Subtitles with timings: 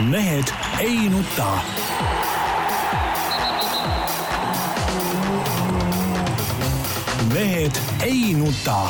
[0.00, 0.44] mehed
[0.80, 1.58] ei nuta.
[7.34, 7.72] mehed
[8.04, 8.88] ei nuta.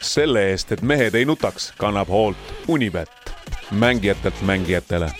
[0.00, 2.36] selle eest, et mehed ei nutaks, kannab hoolt
[2.68, 3.10] Unibet,
[3.70, 5.10] mängijatelt mängijatele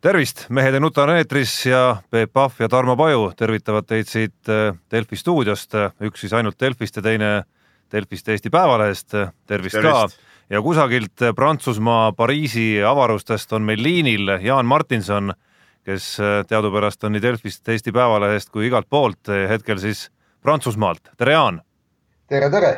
[0.00, 4.48] tervist, Mehed ei nuta on eetris ja Peep Pahv ja Tarmo Paju tervitavad teid siit
[4.48, 7.42] äh, Delfi stuudiost, üks siis ainult Delfist ja teine
[7.92, 9.10] Delfist Eesti Päevalehest,
[9.46, 9.82] tervist, tervist.
[9.82, 10.27] ka.
[10.50, 15.32] Ja kusagilt Prantsusmaa Pariisi avarustest on meil liinil Jaan Martinson,
[15.84, 20.08] kes äh, teadupärast on nii Delfist, Eesti Päevalehest kui igalt poolt hetkel siis
[20.42, 21.60] Prantsusmaalt, tere Jaan!
[22.28, 22.72] tere, tere!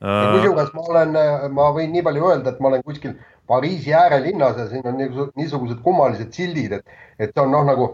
[0.00, 1.18] Äh, kusjuures ma olen,
[1.54, 3.16] ma võin nii palju öelda, et ma olen kuskil
[3.50, 5.00] Pariisi äärelinnas ja siin on
[5.36, 7.88] niisugused kummalised sildid, et, et see on noh, nagu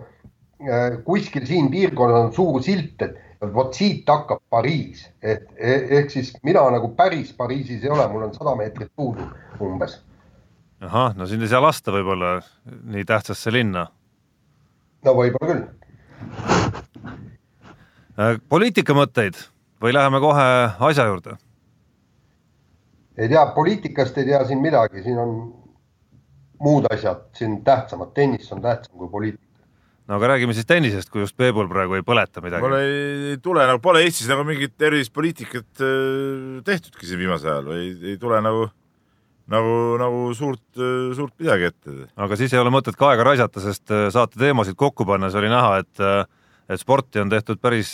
[1.04, 3.16] kuskil siin piirkonnas on suur silt, et
[3.54, 8.28] vot siit hakkab Pariis, et e, ehk siis mina nagu päris Pariisis ei ole, mul
[8.28, 9.26] on sada meetrit puudu
[9.60, 10.00] umbes.
[10.80, 12.38] ahah, no sind ei saa lasta võib-olla
[12.92, 13.86] nii tähtsasse linna.
[15.04, 15.64] no võib-olla küll.
[18.16, 19.36] Äh, poliitika mõtteid
[19.82, 20.46] või läheme kohe
[20.90, 21.36] asja juurde?
[23.16, 25.36] ei tea, poliitikast ei tea siin midagi, siin on
[26.60, 29.45] muud asjad siin tähtsamad, tennis on tähtsam kui poliitika.
[30.06, 32.64] No aga räägime siis tennisest, kui just Peebul praegu ei põleta midagi.
[32.64, 32.96] mul ei,
[33.32, 37.82] ei tule nagu, pole Eestis nagu mingit erilist poliitikat äh, tehtudki siin viimasel ajal või
[37.82, 38.66] ei, ei tule nagu,
[39.52, 41.96] nagu, nagu suurt, suurt midagi ette.
[42.16, 45.52] aga siis ei ole mõtet ka aega raisata, sest äh, saate teemasid kokku pannes oli
[45.52, 46.24] näha, et äh,
[46.66, 47.90] et sporti on tehtud päris,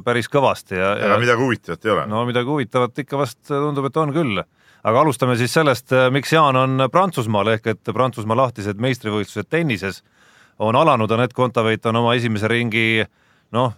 [0.00, 0.94] päris kõvasti ja.
[0.96, 2.06] ega midagi huvitavat ei ole.
[2.08, 4.40] no midagi huvitavat ikka vast tundub, et on küll
[4.84, 10.02] aga alustame siis sellest, äh, miks Jaan on Prantsusmaal ehk et Prantsusmaa lahtised meistrivõistlused tennises
[10.58, 13.04] on alanud, Anett Kontaveit on oma esimese ringi
[13.54, 13.74] noh,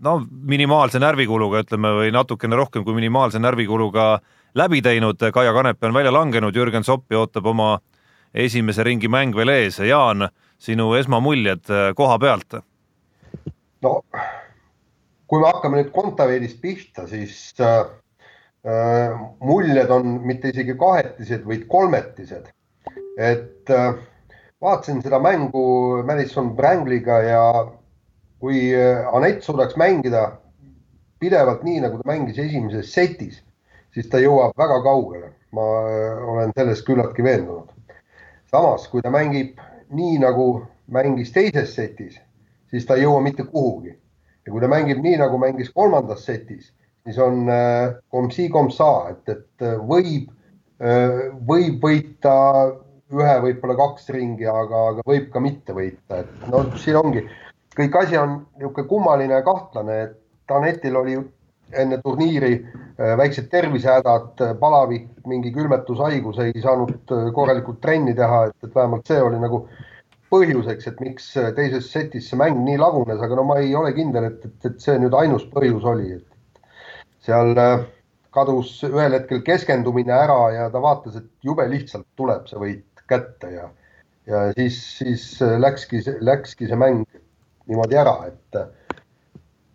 [0.00, 4.18] no minimaalse närvikuluga ütleme või natukene rohkem kui minimaalse närvikuluga
[4.54, 7.78] läbi teinud, Kaia Kanepi on välja langenud, Jürgen Soppi ootab oma
[8.34, 9.78] esimese ringi mäng veel ees.
[9.78, 12.60] Jaan, sinu esmamuljed äh, koha pealt?
[13.82, 14.00] no
[15.30, 17.54] kui me hakkame nüüd Kontaveidist pihta, siis
[18.60, 22.50] Äh, muljed on mitte isegi kahetised, vaid kolmetised.
[23.16, 23.94] et äh,
[24.60, 27.42] vaatasin seda mängu Madison Brangliga ja
[28.40, 30.32] kui äh, Anett suudaks mängida
[31.20, 33.42] pidevalt nii, nagu ta mängis esimeses setis,
[33.94, 35.32] siis ta jõuab väga kaugele.
[35.50, 35.62] ma
[36.30, 37.70] olen selles küllaltki veendunud.
[38.50, 39.58] samas, kui ta mängib
[39.90, 42.20] nii, nagu mängis teises setis,
[42.70, 43.98] siis ta ei jõua mitte kuhugi.
[44.46, 46.72] ja kui ta mängib nii, nagu mängis kolmandas setis
[47.04, 50.30] siis on äh, komsa, et, et äh, võib,
[50.80, 52.34] äh, võib võita
[53.14, 57.24] ühe, võib-olla kaks ringi, aga, aga võib ka mitte võita, et no siin ongi,
[57.76, 60.16] kõik asi on niisugune kummaline ja kahtlane, et
[60.50, 61.18] Tanetil oli
[61.78, 62.56] enne turniiri
[63.18, 69.62] väiksed tervisehädad, palavik, mingi külmetushaigus, ei saanud korralikult trenni teha, et, vähemalt see oli nagu
[70.30, 74.28] põhjuseks, et miks teises setis see mäng nii lagunes, aga no ma ei ole kindel,
[74.30, 76.30] et, et, et see nüüd ainus põhjus oli, et
[77.26, 77.86] seal äh,
[78.34, 83.52] kadus ühel hetkel keskendumine ära ja ta vaatas, et jube lihtsalt tuleb see võit kätte
[83.54, 83.68] ja,
[84.30, 87.04] ja siis, siis äh, läkski, läkski see mäng
[87.70, 88.68] niimoodi ära, et äh,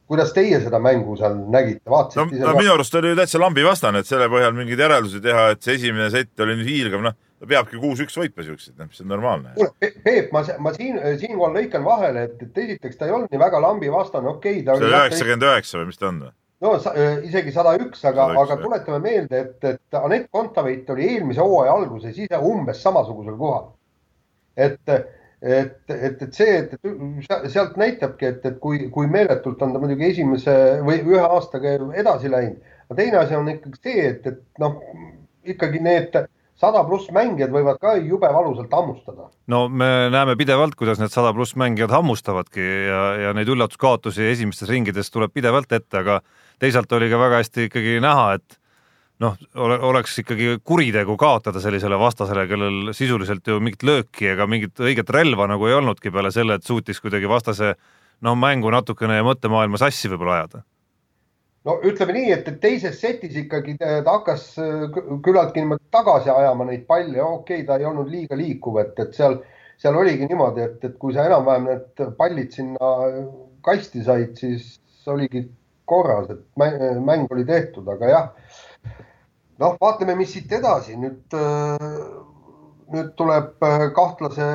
[0.09, 4.01] kuidas teie seda mängu seal nägite, vaatasite no, no minu arust oli ju täitsa lambivastane,
[4.01, 7.50] et selle põhjal mingeid järeldusi teha, et see esimene sett oli nüüd hiilgav, noh, ta
[7.50, 9.69] peabki kuus-üks võitma siukseid, noh, mis on normaalne.
[9.81, 13.62] Peep, ma, ma siin, siinkohal lõikan vahele, et, et esiteks ta ei olnud nii väga
[13.66, 14.79] lambivastane, okei okay,.
[14.79, 16.35] see oli üheksakümmend üheksa või mis ta on või?
[16.65, 21.43] No äh, isegi sada üks, aga, aga tuletame meelde, et, et Anett Kontaveit oli eelmise
[21.43, 23.69] hooaja alguses ise umbes samasugusel kohal.
[24.55, 24.79] et,
[25.41, 30.09] et, et, et see, et sealt näitabki, et, et kui, kui meeletult on ta muidugi
[30.13, 30.55] esimese
[30.85, 32.73] või ühe aastaga edasi läinud.
[32.87, 34.79] aga teine asi on ikkagi see, et, et noh,
[35.45, 36.15] ikkagi need
[36.59, 39.29] sada pluss mängijad võivad ka jube valusalt hammustada.
[39.51, 44.69] no me näeme pidevalt, kuidas need sada pluss mängijad hammustavadki ja, ja neid üllatuskaotusi esimestes
[44.71, 46.21] ringides tuleb pidevalt ette, aga
[46.59, 48.59] teisalt oli ka väga hästi ikkagi näha, et
[49.23, 55.11] noh, oleks ikkagi kuritegu kaotada sellisele vastasele, kellel sisuliselt ju mingit lööki ega mingit õiget
[55.11, 57.75] relva nagu ei olnudki peale selle, et suutis kuidagi vastase
[58.23, 60.63] noh, mängu natukene ja mõttemaailma sassi võib-olla ajada
[61.66, 64.85] no ütleme nii, et, teises setis ikkagi ta hakkas äh,
[65.26, 69.17] küllaltki niimoodi tagasi ajama neid palle, okei okay,, ta ei olnud liiga liikuv, et, et
[69.17, 69.40] seal,
[69.82, 72.91] seal oligi niimoodi, et, et kui sa enam-vähem need pallid sinna
[73.66, 74.76] kasti said, siis
[75.09, 75.47] oligi
[75.90, 78.29] korras, et mäng, mäng oli tehtud, aga jah.
[79.62, 81.26] noh, vaatame, mis siit edasi nüüd.
[81.34, 81.91] Äh,
[82.94, 84.47] nüüd tuleb äh, kahtlase,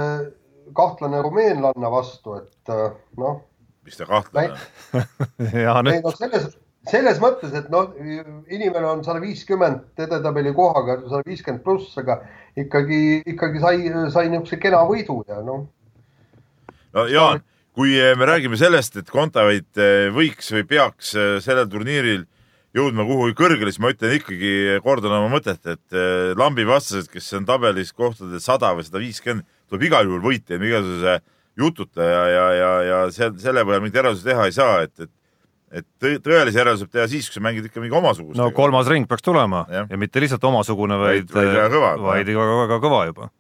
[0.79, 2.75] kahtlane rumeenlanna vastu, et
[3.19, 3.41] noh.
[3.83, 5.89] mis ta kahtlane on?
[5.91, 6.53] ei no selles
[6.89, 7.93] selles mõttes, et noh,
[8.49, 12.21] inimene on sada viiskümmend edetabeli kohaga, sada viiskümmend pluss, aga
[12.59, 13.85] ikkagi, ikkagi sai,
[14.15, 15.67] sai niisuguse kena võidu ja noh.
[16.97, 17.45] no Jaan,
[17.77, 22.25] kui me räägime sellest, et Kontaveit eh, võiks või peaks eh, sellel turniiril
[22.77, 27.29] jõudma kuhugi kõrgele, siis ma ütlen ikkagi, kordan oma mõtet, et eh, lambi vastased, kes
[27.37, 31.21] on tabelis kohtadel sada või sada viiskümmend, tuleb igal juhul võita ilma igasuguse
[31.61, 35.11] jututa ja, ja, ja, ja selle põhjal mingit järeldusi teha ei saa, et, et
[35.71, 38.39] et tõelise järeldusi saab teha siis, kui sa mängid ikka mingi omasugust.
[38.39, 39.65] no kolmas ring peaks tulema.
[39.71, 43.31] Ja, ja mitte lihtsalt omasugune, vaid, vaid väga kõva, vaid väga, väga kõva juba.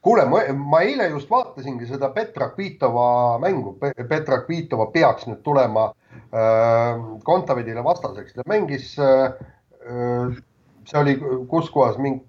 [0.00, 7.02] kuule, ma eile just vaatasingi seda Petra Kvitova mängu, Petra Kvitova peaks nüüd tulema äh,
[7.24, 9.34] Kontaveidile vastaseks, ta mängis äh,,
[10.86, 11.18] see oli
[11.50, 12.24] kus kohas mingi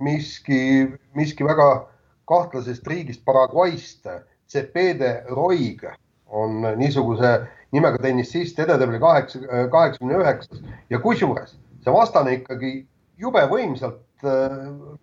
[0.00, 1.86] miski, miski väga
[2.28, 4.06] kahtlasest riigist Paraguayst,
[4.48, 5.84] Cepede Roig
[6.26, 9.40] on niisuguse nimega tennissist, edetabeli kaheksa,
[9.70, 10.62] kaheksakümne üheksas.
[10.90, 12.72] Ja kusjuures see vastane ikkagi
[13.20, 14.54] jube võimsalt äh,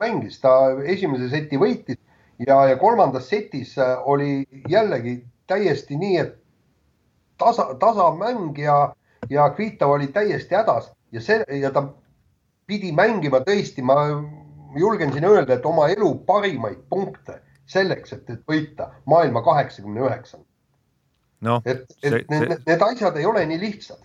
[0.02, 0.54] mängis, ta
[0.90, 2.00] esimese seti võitis
[2.42, 5.20] ja, ja kolmandas setis äh, oli jällegi
[5.52, 6.38] täiesti nii, et
[7.42, 8.94] tasa, tasamäng ja,
[9.30, 10.92] ja Kvitov oli täiesti hädas.
[11.12, 11.86] Ja see ja ta
[12.68, 13.98] pidi mängima tõesti, ma
[14.80, 20.48] julgen siin öelda, et oma elu parimaid punkte selleks, et, et võita maailma kaheksakümne üheksanda
[21.48, 21.60] no,.
[21.66, 22.64] et, et see, need, see...
[22.70, 24.02] need asjad ei ole nii lihtsad.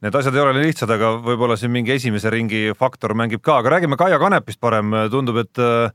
[0.00, 3.58] Need asjad ei ole nii lihtsad, aga võib-olla siin mingi esimese ringi faktor mängib ka,
[3.60, 5.90] aga räägime Kaia Kanepist parem, tundub, et äh,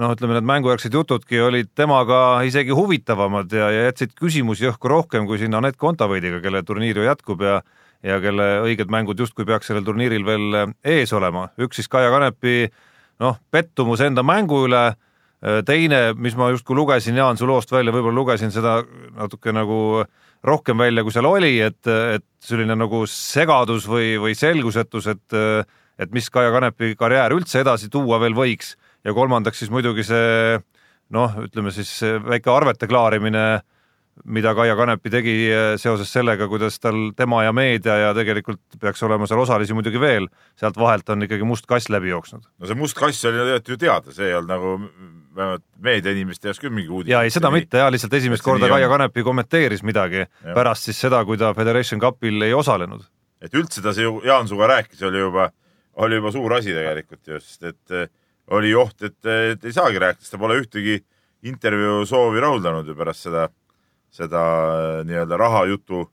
[0.00, 5.28] noh, ütleme need mängujärgsed jutudki olid temaga isegi huvitavamad ja, ja jätsid küsimusi õhku rohkem
[5.28, 7.60] kui siin Anett Kontaveidiga, kelle turniir ju jätkub ja
[8.00, 11.50] ja kelle õiged mängud justkui peaks sellel turniiril veel ees olema.
[11.60, 12.70] üks siis Kaia Kanepi
[13.20, 14.94] noh, pettumus enda mängu üle
[15.66, 18.80] teine, mis ma justkui lugesin Jaan su loost välja, võib-olla lugesin seda
[19.16, 20.04] natuke nagu
[20.44, 25.38] rohkem välja, kui seal oli, et, et selline nagu segadus või, või selgusetus, et,
[26.00, 28.76] et mis Kaia Kanepi karjäär üldse edasi tuua veel võiks.
[29.04, 30.60] ja kolmandaks siis muidugi see
[31.10, 31.92] noh, ütleme siis
[32.24, 33.62] väike arvete klaarimine
[34.24, 39.02] mida Kaia Kanepi tegi eh, seoses sellega, kuidas tal, tema ja meedia ja tegelikult peaks
[39.06, 40.28] olema seal osalisi muidugi veel,
[40.60, 42.44] sealt vahelt on ikkagi must kass läbi jooksnud.
[42.44, 44.74] no see must kass oli tegelikult ju teada, see ei olnud nagu
[45.36, 47.12] vähemalt meediainimeste jaoks küll mingi uudis.
[47.12, 50.30] ja ei, seda nii, mitte ja lihtsalt esimest korda Kaia Kanepi kommenteeris midagi ja.
[50.54, 53.06] pärast siis seda, kui ta Federation Cupil ei osalenud.
[53.40, 55.50] et üldse ta see Jaan sinuga rääkis, oli juba,
[56.04, 58.10] oli juba suur asi tegelikult ju, sest et eh,
[58.50, 60.98] oli oht, et, et ei saagi rääkida, sest ta pole ühtegi
[61.46, 63.46] intervjuu soovi rahuldanud ju pärast seda
[64.14, 64.42] seda
[65.00, 66.04] äh, nii-öelda rahajutu,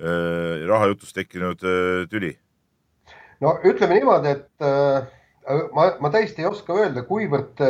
[0.00, 2.34] äh, rahajutust tekkinud äh, tüli?
[3.40, 4.64] no ütleme niimoodi, et
[5.74, 7.60] ma, ma tõesti ei oska öelda, kuivõrd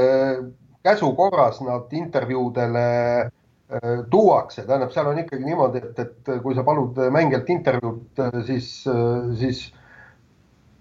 [0.86, 2.84] käsu korras nad intervjuudele
[4.08, 8.70] tuuakse, tähendab, seal on ikkagi niimoodi, et, et kui sa palud mängijalt intervjuud, siis,
[9.42, 9.60] siis,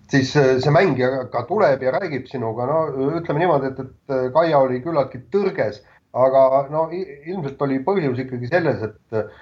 [0.07, 4.79] siis see mängija ka tuleb ja räägib sinuga, no ütleme niimoodi, et, et Kaia oli
[4.87, 5.83] küllaltki tõrges
[6.25, 9.35] aga no ilmselt oli põhjus ikkagi selles, et,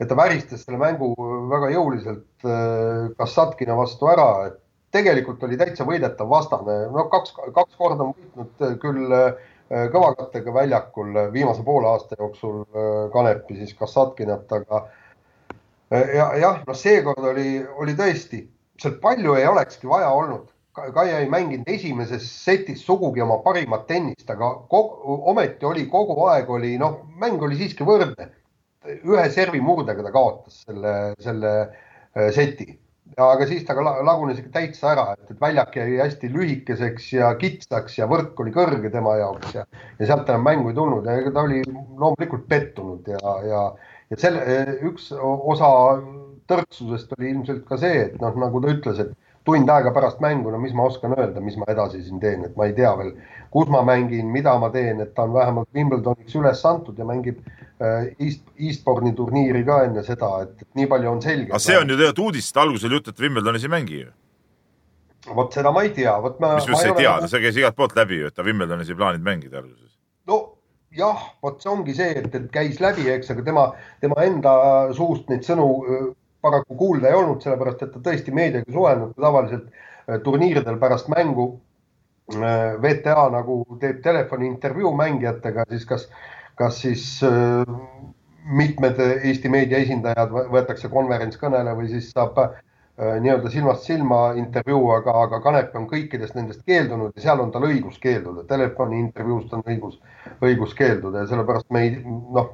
[0.00, 1.12] et ta väristas selle mängu
[1.52, 4.58] väga jõuliselt äh, Kassatkina vastu ära, et
[4.92, 9.50] tegelikult oli täitsa võidetav vastane, no kaks, kaks korda on võitnud äh, küll äh,
[9.92, 12.66] kõvakattega väljakul viimase poole aasta jooksul
[13.14, 14.82] Kanepi siis Kassatkinat, aga
[16.12, 18.42] ja jah, noh, seekord oli, oli tõesti,
[18.76, 24.24] seal palju ei olekski vaja olnud Kaia ei mänginud esimeses setis sugugi oma parimat tennist,
[24.32, 28.30] aga kogu, ometi oli kogu aeg oli, noh, mäng oli siiski võrdne.
[28.82, 30.92] ühe servi murdega ta kaotas selle,
[31.22, 32.72] selle äh, seti.
[33.20, 38.08] aga siis ta lagunes ikka täitsa ära, et väljak jäi hästi lühikeseks ja kitsaks ja
[38.08, 39.66] võrk oli kõrge tema jaoks ja,
[39.98, 43.62] ja sealt enam mängu ei tulnud ja ega ta oli loomulikult pettunud ja, ja,
[44.08, 45.68] ja selle üks osa
[46.48, 49.12] tõrksusest oli ilmselt ka see, et noh, nagu ta ütles, et
[49.44, 52.56] tund aega pärast mängu, no mis ma oskan öelda, mis ma edasi siin teen, et
[52.58, 53.12] ma ei tea veel,
[53.54, 57.42] kus ma mängin, mida ma teen, et ta on vähemalt Wimbledoniks üles antud ja mängib
[57.42, 61.50] äh, East, Eastbourne'i turniiri ka enne seda, et nii palju on selge.
[61.50, 64.14] aga see on ju tegelikult uudis, oli jutt, et Wimbledonis ei mängi ju.
[65.34, 66.54] vot seda ma ei tea, vot ma.
[66.60, 68.98] mis mõttes ei tea, no see käis igalt poolt läbi ju, et ta Wimbledonis ei
[68.98, 69.98] plaaninud mängida alguses.
[70.30, 70.42] no
[70.94, 73.68] jah, vot see ongi see, et, et käis läbi, eks, aga tema,
[74.04, 74.56] tema enda
[74.94, 75.66] suust neid sõnu
[76.42, 81.46] paraku kuulda ei olnud, sellepärast et ta tõesti meediaga suhelnud tavaliselt äh, turniiridel pärast mängu.
[82.34, 86.08] Äh, VTA nagu teeb telefoniintervjuu mängijatega, siis kas,
[86.58, 87.62] kas siis äh,
[88.58, 92.38] mitmed Eesti meedia esindajad võetakse konverentskõnele või siis saab
[93.02, 97.64] nii-öelda silmast silma intervjuu, aga, aga Kanep on kõikidest nendest keeldunud ja seal on tal
[97.64, 99.94] õigus keelduda, telefoni intervjuust on õigus,
[100.44, 102.50] õigus keelduda ja sellepärast me ei, noh,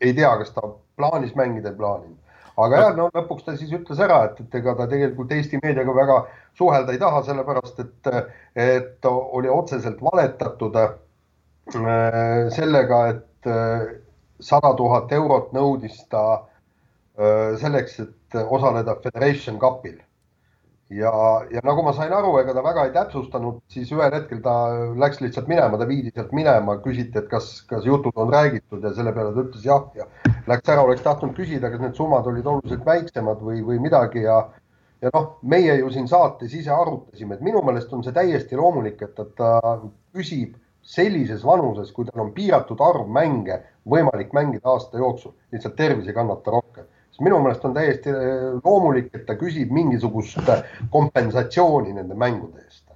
[0.00, 0.62] ei tea, kas ta
[1.00, 4.74] plaanis mängida, ei plaaninud aga jah, no lõpuks ta siis ütles ära, et, et ega
[4.78, 6.18] ta tegelikult Eesti meediaga väga
[6.58, 8.10] suhelda ei taha, sellepärast et,
[8.58, 10.92] et oli otseselt valetatud äh,
[12.56, 13.88] sellega, et äh,
[14.40, 19.98] sada tuhat eurot nõudis ta äh, selleks, et osaleda Federation Cupil
[20.90, 21.12] ja,
[21.50, 24.54] ja nagu ma sain aru, ega ta väga ei täpsustanud, siis ühel hetkel ta
[24.98, 28.94] läks lihtsalt minema, ta viidi sealt minema, küsiti, et kas, kas jutud on räägitud ja
[28.96, 30.08] selle peale ta ütles jah ja
[30.50, 34.42] läks ära, oleks tahtnud küsida, kas need summad olid oluliselt väiksemad või, või midagi ja
[35.00, 39.00] ja noh, meie ju siin saates ise arutasime, et minu meelest on see täiesti loomulik,
[39.06, 39.78] et, et ta
[40.12, 46.08] küsib sellises vanuses, kui tal on piiratud arv mänge võimalik mängida aasta jooksul, lihtsalt tervis
[46.08, 46.59] ei kannata rohkem
[47.24, 52.86] minu meelest on täiesti äh, loomulik, et ta küsib mingisugust äh, kompensatsiooni nende mängude eest.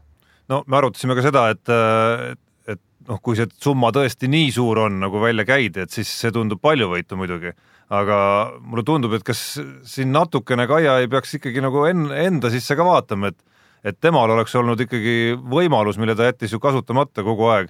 [0.48, 2.32] no me arutasime ka seda, et, äh,
[2.74, 6.34] et noh, kui see summa tõesti nii suur on, nagu välja käidi, et siis see
[6.34, 7.54] tundub paljuvõitu muidugi,
[7.94, 8.18] aga
[8.60, 9.42] mulle tundub, et kas
[9.88, 13.50] siin natukene Kaia ei peaks ikkagi nagu en, enda sisse ka vaatama, et
[13.84, 17.66] et temal oleks olnud ikkagi võimalus, mille ta jättis ju kasutamata kogu aeg,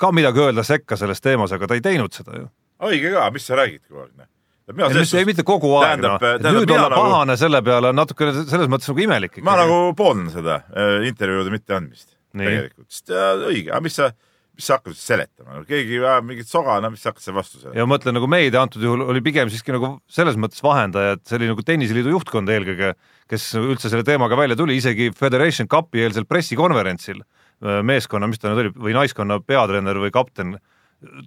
[0.00, 2.46] ka midagi öelda sekka selles teemas, aga ta ei teinud seda ju.
[2.88, 4.30] õige ka, mis sa räägid kogu aeg, noh
[4.76, 5.28] mina selles suhtes.
[5.28, 6.18] mitte kogu aeg, noh.
[6.20, 6.98] nüüd olla nagu...
[6.98, 9.38] pahane selle peale on natukene selles mõttes nagu imelik.
[9.46, 14.08] ma nagu pooldan seda äh, intervjuude mitteandmist tegelikult, sest äh, õige, aga mis sa,
[14.56, 17.78] mis sa hakkad seletama, keegi ajab mingit soga, no mis sa hakkad selle vastu seletama.
[17.80, 21.38] ja mõtlen nagu meedia antud juhul oli pigem siiski nagu selles mõttes vahendaja, et see
[21.40, 22.94] oli nagu tenniseliidu juhtkond eelkõige,
[23.32, 28.52] kes üldse selle teemaga välja tuli, isegi Federation Cupi eelsel pressikonverentsil äh, meeskonna, mis ta
[28.52, 30.56] nüüd oli, või naiskonna peatreener või kapten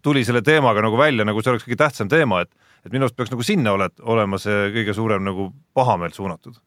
[0.04, 2.54] tuli selle teemaga nagu välja, nagu see oleks kõige tähtsam teema, et
[2.86, 6.58] et minu arust peaks nagu sinna oled, olema see kõige suurem nagu pahameel suunatud.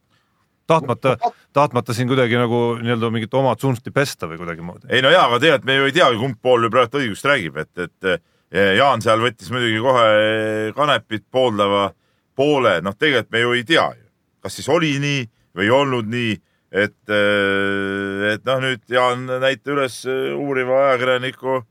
[0.68, 1.14] tahtmata,
[1.56, 4.90] tahtmata siin kuidagi nagu nii-öelda mingit oma tsunfti pesta või kuidagimoodi.
[4.90, 7.56] ei no jaa, aga tegelikult me ju ei teagi, kumb pool ju praegu õigust räägib,
[7.56, 11.88] et, et eh, Jaan seal võttis muidugi kohe Kanepit pooldava
[12.36, 14.04] poole, noh, tegelikult me ju ei tea ju,
[14.42, 15.24] kas siis oli nii
[15.56, 16.36] või ei olnud nii,
[16.72, 20.02] et, eh, et noh, nüüd Jaan näita üles
[20.34, 21.62] uuriva ajakirjaniku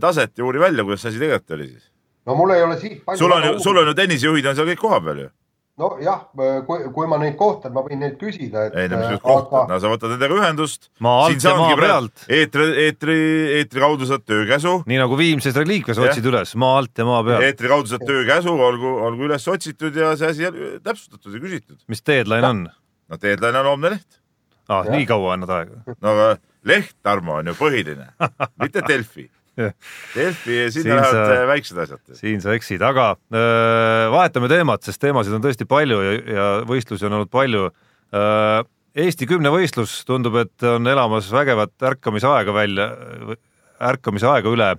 [0.00, 1.88] taset ja uuri välja, kuidas see asi tegelikult oli siis
[2.26, 4.82] no mul ei ole siit sul on ju, sul on ju tennisejuhid on seal kõik
[4.82, 5.28] kohapeal ju
[5.78, 6.22] nojah,
[6.66, 8.76] kui, kui ma neid kohtan, ma võin neid küsida, et.
[8.82, 10.88] ei no mis nüüd kohtad aga..., no sa võtad nendega ühendust.
[12.34, 13.18] eetri, eetri,
[13.60, 14.74] eetri kaudu saad töökäsu.
[14.90, 17.46] nii nagu Viimses reliikvias otsid üles, maa alt ja maa pealt.
[17.46, 21.78] eetri kaudu saad töökäsu, olgu, olgu üles otsitud ja see asi täpsustatud ja küsitud.
[21.90, 22.66] mis deadline on?
[23.08, 24.22] no deadline on homne leht.
[24.68, 25.82] aa, nii kaua annad aega?
[25.94, 26.30] no aga
[26.68, 28.10] leht, Tarmo, on ju põhiline
[28.64, 29.28] mitte Delfi
[30.16, 32.02] Delfi, sinna lähevad sa, väiksed asjad.
[32.20, 37.08] siin sa eksid, aga öö, vahetame teemat, sest teemasid on tõesti palju ja, ja võistlusi
[37.08, 37.68] on olnud palju.
[38.98, 42.86] Eesti kümnevõistlus tundub, et on elamas vägevat ärkamisaega välja,
[43.90, 44.70] ärkamise aega üle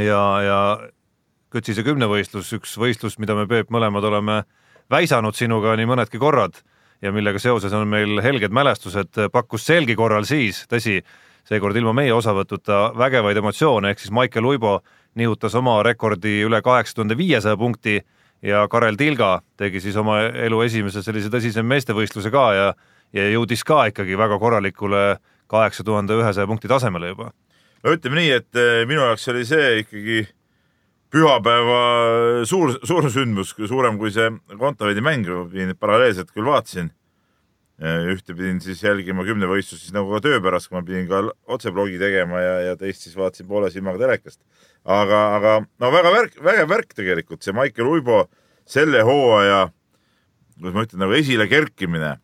[0.00, 0.58] ja, ja
[1.54, 4.40] Kõtsise kümnevõistlus, üks võistlus, mida me, Peep, mõlemad oleme
[4.90, 6.56] väisanud sinuga nii mõnedki korrad
[7.04, 10.96] ja millega seoses on meil helged mälestused, pakkus selgi korral siis, tõsi,
[11.48, 14.78] seekord ilma meie osavõtuta vägevaid emotsioone, ehk siis Maicel Uibo
[15.14, 18.00] nihutas oma rekordi üle kaheksa tuhande viiesaja punkti
[18.42, 22.74] ja Karel Tilga tegi siis oma elu esimese sellise tõsise meestevõistluse ka ja
[23.14, 25.02] ja jõudis ka ikkagi väga korralikule
[25.50, 27.30] kaheksa tuhande ühesaja punkti tasemele juba.
[27.84, 30.24] no ütleme nii, et eh, minu jaoks oli see ikkagi
[31.14, 35.28] pühapäeva suur, suur sündmus, suurem kui see Kontaveidi mäng,
[35.78, 36.90] paralleelselt küll vaatasin
[37.82, 41.98] ühte pidin siis jälgima kümnevõistlust siis nagu ka töö pärast, kui ma pidin ka otseblogi
[41.98, 44.40] tegema ja, ja teist siis vaatasin poole silmaga telekast.
[44.84, 48.28] aga, aga no väga värk, vägev värk tegelikult see Maicel Uibo
[48.64, 49.72] selle hooaja,
[50.54, 52.14] kuidas ma ütlen, nagu esile kerkimine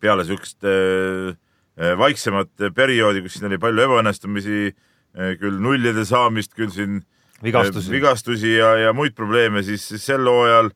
[0.00, 1.34] peale siukest äh,
[1.74, 7.00] äh, vaiksemat perioodi, kus siin oli palju ebaõnnestumisi äh,, küll nullide saamist, küll siin
[7.42, 10.70] vigastusi, äh, vigastusi ja, ja muid probleeme, siis sel hooajal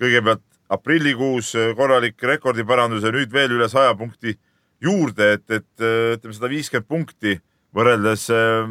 [0.00, 4.34] kõigepealt aprillikuus äh, korralik rekordiparandus ja nüüd veel üle saja punkti
[4.82, 7.36] juurde, et, et äh, ütleme sada viiskümmend punkti
[7.76, 8.62] võrreldes äh,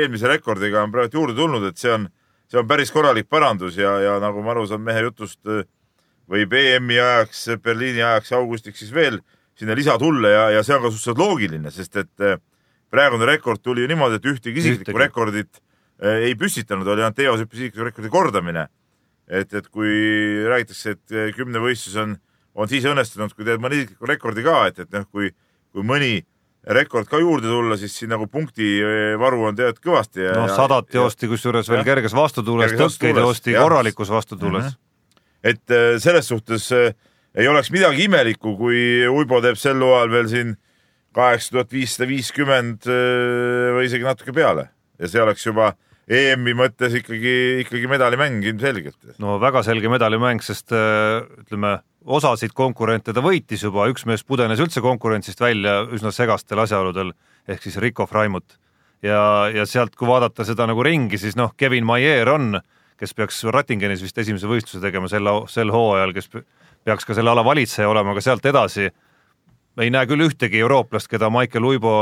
[0.00, 2.08] eelmise rekordiga on praegu juurde tulnud, et see on,
[2.50, 5.40] see on päris korralik parandus ja, ja nagu ma aru saan mehe jutust,
[6.32, 9.20] võib EM-i ajaks, Berliini ajaks, augustiks siis veel
[9.58, 12.28] sinna lisa tulla ja, ja see on ka suhteliselt loogiline, sest et
[12.92, 15.60] praegune rekord tuli ju niimoodi, et ühtegi isiklikku rekordit
[16.02, 18.64] ei püstitanud, oli ainult eos isikliku rekordi kordamine
[19.32, 19.92] et, et kui
[20.48, 22.16] räägitakse, et eh, kümnevõistlus on,
[22.58, 25.32] on siis õnnestunud, kui teed mõne isikliku rekordi ka, et, et noh, kui,
[25.72, 26.14] kui mõni
[26.76, 30.26] rekord ka juurde tulla, siis siin nagu punktivaru on tegelikult kõvasti.
[30.36, 34.76] no sadat joosti kusjuures veel kerges vastutuules, tõkkeid joosti korralikus vastutuules mm.
[34.76, 35.24] -hmm.
[35.54, 36.92] et eh, selles suhtes eh,
[37.34, 40.54] ei oleks midagi imelikku, kui Uibo teeb sel hooajal veel siin
[41.16, 44.68] kaheksa tuhat viissada viiskümmend või isegi natuke peale
[45.00, 45.72] ja see oleks juba
[46.10, 48.98] EM-i mõttes ikkagi, ikkagi medalimäng ilmselgelt.
[49.22, 54.60] no väga selge medalimäng, sest äh, ütleme, osasid konkurente ta võitis juba, üks mees pudenes
[54.60, 57.12] üldse konkurentsist välja üsna segastel asjaoludel,
[57.46, 58.58] ehk siis Rico Freimut.
[59.02, 62.58] ja, ja sealt, kui vaadata seda nagu ringi, siis noh, Kevin Maier on,
[62.98, 66.28] kes peaks Rattingenis vist esimese võistluse tegema sel, sel hooajal, kes
[66.84, 68.90] peaks ka selle ala valitseja olema, aga sealt edasi
[69.80, 71.94] ei näe küll ühtegi eurooplast, keda Michael Uibo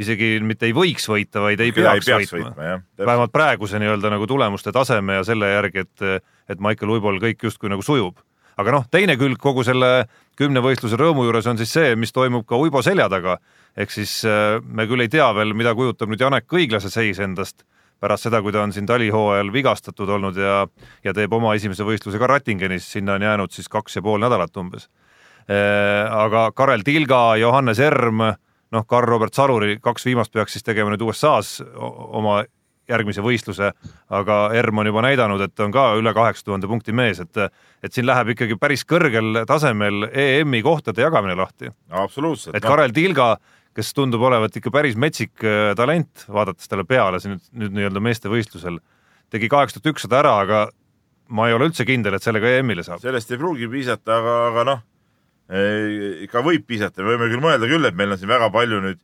[0.00, 4.10] isegi mitte ei võiks võita, vaid ei peaks, ei peaks võitma, võitma, vähemalt praeguse nii-öelda
[4.14, 8.18] nagu tulemuste taseme ja selle järgi, et, et Michael Uibol kõik justkui nagu sujub.
[8.56, 10.06] aga noh, teine külg kogu selle
[10.38, 13.38] kümne võistluse rõõmu juures on siis see, mis toimub ka Uibo selja taga.
[13.76, 17.64] ehk siis äh, me küll ei tea veel, mida kujutab nüüd Janek Õiglase seis endast
[18.00, 20.66] pärast seda, kui ta on siin talihooajal vigastatud olnud ja,
[21.04, 24.56] ja teeb oma esimese võistluse ka Rattingenis, sinna on jäänud siis kaks ja pool nädalat
[24.56, 24.90] umbes
[25.44, 28.22] Äh, aga Karel Tilga, Johannes Erm,
[28.74, 32.42] noh, Karl-Robert Saruri, kaks viimast peaks siis tegema nüüd USA-s oma
[32.90, 33.70] järgmise võistluse,
[34.12, 37.40] aga Erm on juba näidanud, et on ka üle kaheksa tuhande punkti mees, et
[37.84, 41.72] et siin läheb ikkagi päris kõrgel tasemel EM-i kohtade jagamine lahti.
[41.90, 42.56] absoluutselt.
[42.56, 43.36] et Karel Tilga,
[43.74, 48.00] kes tundub olevat ikka päris metsik äh, talent, vaadates talle peale siin nüüd, nüüd nii-öelda
[48.04, 48.78] meeste võistlusel,
[49.30, 50.66] tegi kaheksa tuhat ükssada ära, aga
[51.28, 53.00] ma ei ole üldse kindel, et sellega EM-ile saab.
[53.00, 54.84] sellest ei pruugi piisata, aga, aga noh,
[55.48, 59.00] ikka võib piisata, me võime küll mõelda küll, et meil on siin väga palju nüüd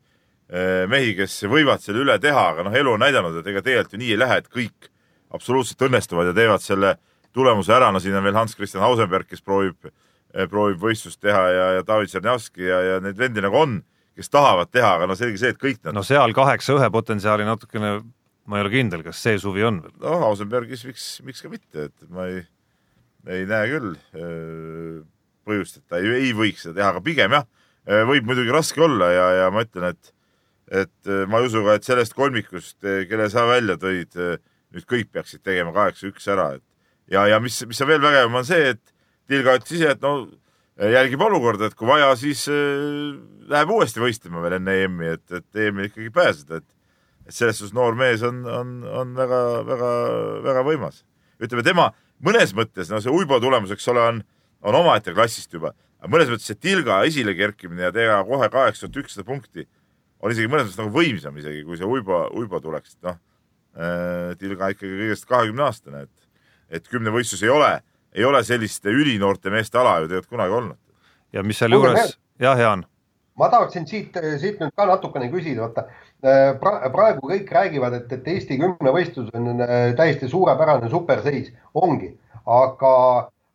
[0.49, 3.97] eh, mehi, kes võivad selle üle teha, aga noh, elu on näidanud, et ega tegelikult
[3.97, 4.88] ju nii ei lähe, et kõik
[5.37, 6.94] absoluutselt õnnestuvad ja teevad selle
[7.37, 9.92] tulemuse ära, no siin on veel Hans-Christian Hausenberg, kes proovib,
[10.50, 13.76] proovib võistlust teha ja, ja David Tšernjavski ja, ja neid vendi nagu on,
[14.16, 17.47] kes tahavad teha, aga no selge see, et kõik nad no seal kaheksa ühe potentsiaali
[17.47, 17.99] natukene,
[18.49, 19.94] ma ei ole kindel, kas see suvi on veel.
[20.02, 22.42] noh, Ausenbergis miks, miks ka mitte, et ma ei,
[23.28, 25.00] ei näe küll öö,
[25.50, 27.47] põhjust, et ta ei, ei võiks seda teha, aga pigem jah,
[28.09, 30.14] võib muidugi raske olla ja, ja ma ütlen, et
[30.71, 32.76] et öö, ma ei usu ka, et sellest kolmikust,
[33.11, 34.14] kelle sa välja tõid,
[34.71, 36.62] nüüd kõik peaksid tegema kaheksa-üks ära, et
[37.11, 38.95] ja, ja mis, mis on veel vägevam, on see, et
[39.30, 40.26] Tilga ütles ise, et no
[40.90, 43.12] jälgib olukorda, et kui vaja, siis äh,
[43.50, 46.69] läheb uuesti võistlema veel enne EM-i, et, et EM-il ikkagi pääseda, et
[47.30, 51.04] et selles suhtes noor mees on, on, on väga-väga-väga võimas.
[51.39, 51.91] ütleme tema
[52.26, 54.23] mõnes mõttes, no see Uibo tulemus, eks ole, on,
[54.62, 55.73] on omaette klassist juba,
[56.08, 59.66] mõnes mõttes see Tilga esile kerkimine ja teha kohe kaheksa tuhat ükssada punkti
[60.20, 63.18] on isegi mõnes mõttes nagu võimsam isegi, kui see Uibo, Uibo tuleks, et noh,
[64.40, 66.28] Tilga ikkagi kõigest kahekümne aastane, et,
[66.80, 67.73] et kümnevõistlus ei ole,
[68.16, 70.78] ei ole selliste ülinoorte meeste ala ju tegelikult kunagi olnud.
[71.32, 72.84] ja mis sealjuures, jah, Jaan.
[73.38, 75.86] ma tahaksin siit, siit nüüd ka natukene küsida, vaata
[76.60, 82.12] pra, praegu kõik räägivad, et, et Eesti kümnevõistlus on äh, täiesti suurepärane superseis, ongi,
[82.46, 82.94] aga,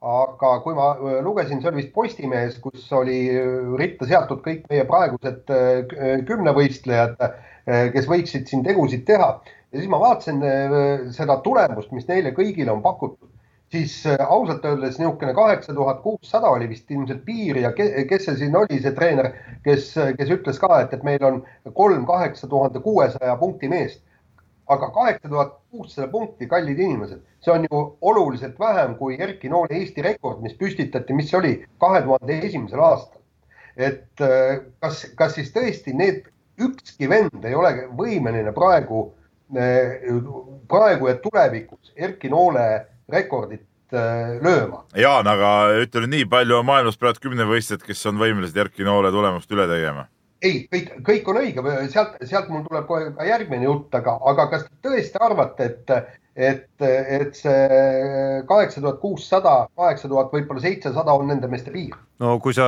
[0.05, 4.65] aga kui ma äh, lugesin, see oli vist Postimehes, kus oli äh, ritta seatud kõik
[4.71, 5.53] meie praegused
[6.29, 7.21] kümnevõistlejad,
[7.65, 10.43] kes võiksid siin tegusid teha ja siis ma vaatasin
[11.15, 13.31] seda tulemust, mis neile kõigile on pakutud
[13.73, 18.55] siis ausalt öeldes niisugune kaheksa tuhat kuussada oli vist ilmselt piir ja kes see siin
[18.55, 19.31] oli, see treener,
[19.65, 19.89] kes,
[20.19, 21.41] kes ütles ka, et, et meil on
[21.73, 24.03] kolm kaheksa tuhande kuuesaja punkti meest.
[24.67, 29.77] Aga kaheksa tuhat kuussada punkti, kallid inimesed, see on ju oluliselt vähem kui Erki Noole
[29.79, 33.21] Eesti rekord, mis püstitati, mis oli kahe tuhande esimesel aastal.
[33.75, 34.21] et
[34.79, 36.23] kas, kas siis tõesti need,
[36.63, 39.09] ükski vend ei ole võimeline praegu,
[40.71, 42.65] praegu ja tulevikus Erki Noole
[43.11, 44.83] rekordit äh, lööma.
[44.97, 45.51] Jaan, aga
[45.83, 49.67] ütle nüüd nii palju on maailmas praegu kümnevõistjad, kes on võimelised Erki Noole tulemust üle
[49.69, 50.07] tegema?
[50.45, 54.47] Ei, kõik, kõik on õige, sealt, sealt mul tuleb kohe ka järgmine jutt, aga, aga
[54.53, 55.95] kas te tõesti arvate, et,
[56.35, 57.79] et, et see
[58.49, 61.97] kaheksa tuhat kuussada, kaheksa tuhat, võib-olla seitsesada on nende meeste piir?
[62.21, 62.67] no kui sa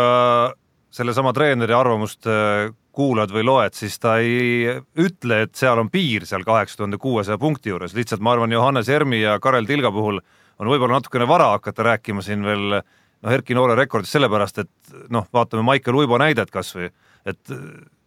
[0.98, 4.66] sellesama treeneri arvamust äh, kuulad või loed, siis ta ei
[4.98, 8.90] ütle, et seal on piir seal kaheksa tuhande kuuesaja punkti juures, lihtsalt ma arvan, Johannes
[8.90, 10.22] Ermi ja Karel Tilga puhul
[10.58, 15.28] on võib-olla natukene vara hakata rääkima siin veel noh, Erki Noore rekordist sellepärast, et noh,
[15.34, 16.90] vaatame Maicel Uibo näidet kas või,
[17.28, 17.56] et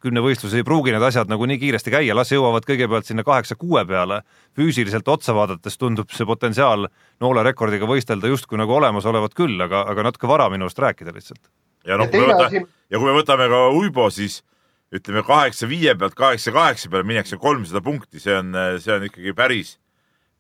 [0.01, 4.23] kümnevõistlus ei pruugi need asjad nagu nii kiiresti käia, las jõuavad kõigepealt sinna kaheksa-kuue peale.
[4.57, 6.89] füüsiliselt otsa vaadates tundub see potentsiaal
[7.21, 11.13] Noole rekordiga võistelda justkui nagu olemas olevat küll, aga, aga natuke vara minu arust rääkida
[11.13, 11.43] lihtsalt.
[11.87, 14.41] ja noh, kui me võtame, ja kui me võtame ka Uibo, siis
[14.95, 19.37] ütleme kaheksa viie pealt kaheksa kaheksa peale minnakse kolmsada punkti, see on, see on ikkagi
[19.37, 19.77] päris,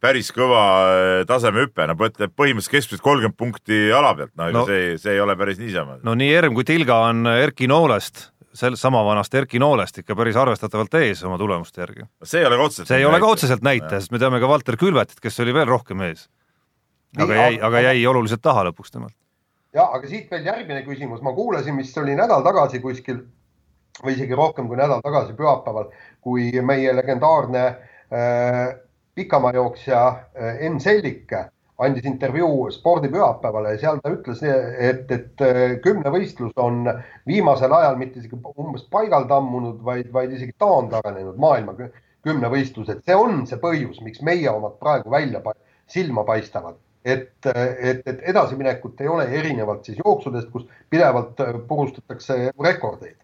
[0.01, 5.19] päris kõva äh, tasemehüpe, no põhimõtteliselt keskmiselt kolmkümmend punkti ala pealt, no, no see, see
[5.19, 6.01] ei ole päris niisama.
[6.03, 10.37] no nii Erm kui Tilga on Erki Noolest sel-, sama vanast Erki Noolest ikka päris
[10.37, 12.07] arvestatavalt ees oma tulemuste järgi.
[12.25, 14.49] see ei ole ka otseselt see ei ole ka otseselt näitaja, sest me teame ka
[14.49, 16.29] Valter Külvetit, kes oli veel rohkem ees.
[17.19, 19.17] aga jäi, aga jäi oluliselt taha lõpuks temalt.
[19.75, 23.25] ja aga siit veel järgmine küsimus, ma kuulasin, vist oli nädal tagasi kuskil
[24.05, 28.61] või isegi rohkem kui nädal tagasi pühapäeval, kui meie legendaarne äh,
[29.15, 31.33] pikamaajooksja äh, Enn Sellik
[31.85, 36.85] andis intervjuu spordipühapäevale ja seal ta ütles, et, et äh, kümnevõistlus on
[37.29, 41.77] viimasel ajal mitte isegi umbes paigal tammunud, vaid, vaid isegi taandarenenud maailma
[42.27, 45.43] kümnevõistlus, et see on see põhjus, miks meie omad praegu välja
[45.90, 46.77] silma paistavad.
[47.01, 53.16] Et, et, et edasiminekut ei ole erinevalt siis jooksudest, kus pidevalt purustatakse rekordeid.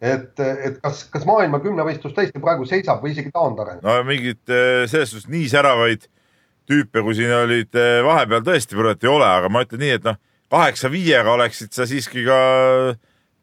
[0.00, 3.84] Et, et kas, kas maailma kümnevõistlus tõesti praegu seisab või isegi taandareneb?
[3.84, 6.08] no mingit eh, selles suhtes nii säravaid
[6.70, 10.06] tüüpe, kui siin olid eh, vahepeal tõesti praegu ei ole, aga ma ütlen nii, et
[10.06, 10.18] noh,
[10.50, 12.38] kaheksa viiega oleksid sa siiski ka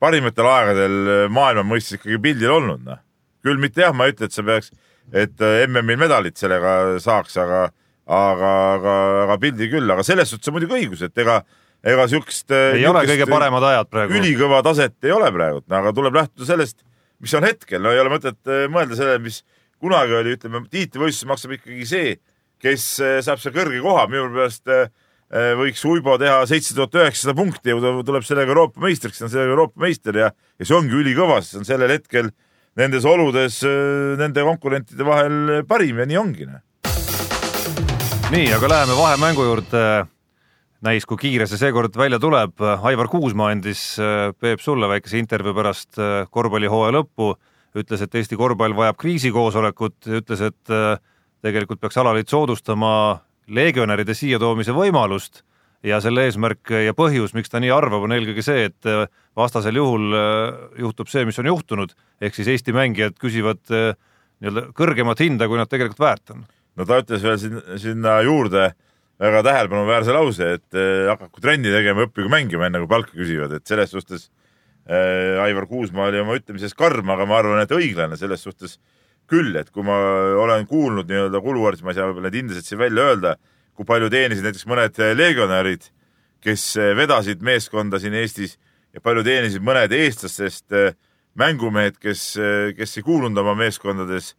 [0.01, 3.01] parimatel aegadel maailma mõistes ikkagi pildil olnud, noh.
[3.45, 4.71] küll mitte jah, ma ei ütle, et sa peaks,
[5.11, 7.67] et eh, MM-il medalit sellega saaks, aga,
[8.07, 11.41] aga, aga, aga pildi küll, aga selles suhtes on muidugi õigus, et ega
[11.87, 12.51] ega siukest.
[12.51, 14.17] Ei ole kõige paremad ajad praegu.
[14.17, 16.81] ülikõva taset ei ole praegu, aga tuleb lähtuda sellest,
[17.23, 18.39] mis on hetkel, no ei ole mõtet
[18.71, 19.43] mõelda sellele, mis
[19.81, 22.15] kunagi oli, ütleme tiitlivõistluses maksab ikkagi see,
[22.63, 24.65] kes äh, saab seal kõrge koha, minu meelest
[25.27, 29.81] võiks Uibo teha seitse tuhat üheksasada punkti ja tuleb sellega Euroopa meistriks, on sellega Euroopa
[29.83, 32.29] meister ja, ja see ongi ülikõva, sest see on sellel hetkel
[32.79, 33.57] nendes oludes
[34.21, 36.47] nende konkurentide vahel parim ja nii ongi.
[36.47, 36.63] Noh.
[38.31, 39.83] nii, aga läheme vahemängu juurde
[40.85, 42.55] näis, kui kiire see seekord välja tuleb.
[42.61, 43.83] Aivar Kuusma andis,
[44.39, 45.99] Peep, sulle väikese intervjuu pärast
[46.33, 47.33] korvpallihooaja lõppu,
[47.77, 50.75] ütles, et Eesti korvpall vajab kriisikoosolekut, ütles, et
[51.45, 52.91] tegelikult peaks alaliit soodustama
[53.47, 55.43] legionäride siia toomise võimalust
[55.85, 60.15] ja selle eesmärk ja põhjus, miks ta nii arvab, on eelkõige see, et vastasel juhul
[60.81, 65.69] juhtub see, mis on juhtunud, ehk siis Eesti mängijad küsivad nii-öelda kõrgemat hinda, kui nad
[65.69, 66.43] tegelikult väärt on.
[66.77, 68.71] no ta ütles veel sinna juurde
[69.21, 73.65] väga tähelepanuväärse lause, et äh, hakaku trenni tegema, õppigu mängima, enne kui palka küsivad, et
[73.69, 74.27] selles suhtes
[74.85, 78.77] äh, Aivar Kuusmaa oli oma ütlemises karm, aga ma arvan, et õiglane selles suhtes
[79.29, 79.97] küll, et kui ma
[80.43, 83.35] olen kuulnud nii-öelda kuluaarides, ma ei saa võib-olla neid hindasid siin välja öelda,
[83.77, 85.91] kui palju teenisid näiteks mõned legionärid,
[86.43, 88.57] kes äh, vedasid meeskonda siin Eestis
[88.95, 90.95] ja palju teenisid mõned eestlastest äh,
[91.37, 92.31] mängumehed, kes,
[92.73, 94.31] kes ei kuulunud oma meeskondades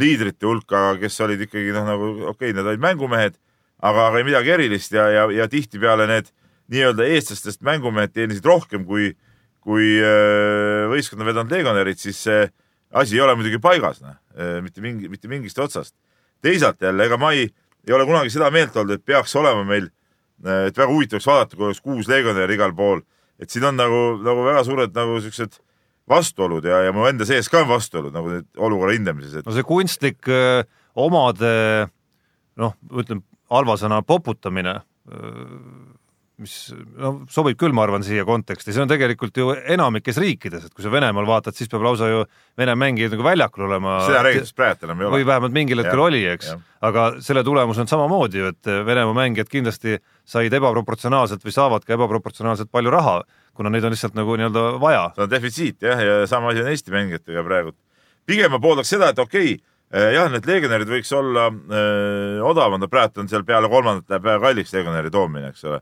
[0.00, 3.36] liidrite hulka, kes olid ikkagi noh, nagu okei okay,, nad olid mängumehed
[3.80, 6.30] aga, aga ei midagi erilist ja, ja, ja tihtipeale need
[6.70, 9.12] nii-öelda eestlastest mängumehed teenisid rohkem kui,
[9.64, 12.44] kui äh, võistkonna vedanud legionärid, siis see
[12.90, 15.94] asi ei ole muidugi paigas, noh, äh, mitte mingi, mitte mingist otsast.
[16.42, 17.50] teisalt jälle, ega ma ei,
[17.86, 19.90] ei ole kunagi seda meelt olnud, et peaks olema meil,
[20.46, 23.02] äh, et väga huvitav oleks vaadata, kui oleks kuus legionäri igal pool,
[23.40, 25.60] et siin on nagu, nagu väga suured nagu siuksed
[26.10, 29.46] vastuolud ja, ja mu enda sees ka on vastuolud nagu olukorra hindamises et....
[29.46, 30.64] no see kunstlik öö,
[30.98, 31.52] omade
[32.58, 34.80] noh, ütleme halva sõna poputamine,
[36.40, 36.54] mis
[36.98, 40.84] no sobib küll, ma arvan, siia konteksti, see on tegelikult ju enamikes riikides, et kui
[40.84, 42.24] sa Venemaal vaatad, siis peab lausa ju
[42.58, 43.98] Vene mängijad nagu väljakul olema.
[44.06, 45.14] seda reeglitest praegu enam ei ole.
[45.18, 46.52] või vähemalt mingil hetkel oli, eks,
[46.90, 51.96] aga selle tulemus on samamoodi ju, et Venemaa mängijad kindlasti said ebaproportsionaalselt või saavad ka
[51.98, 53.20] ebaproportsionaalselt palju raha,
[53.54, 55.10] kuna neid on lihtsalt nagu nii-öelda vaja.
[55.16, 57.76] see on defitsiit jah, ja sama asi on Eesti mängijatega praegu.
[58.26, 61.78] pigem ma pooldaks seda, et okei okay,, Äh, jah, need legionärid võiks olla öö,
[62.38, 65.80] äh, odavamad, praegu on seal peale kolmandat läheb väga kalliks legionäri toomine, eks ole.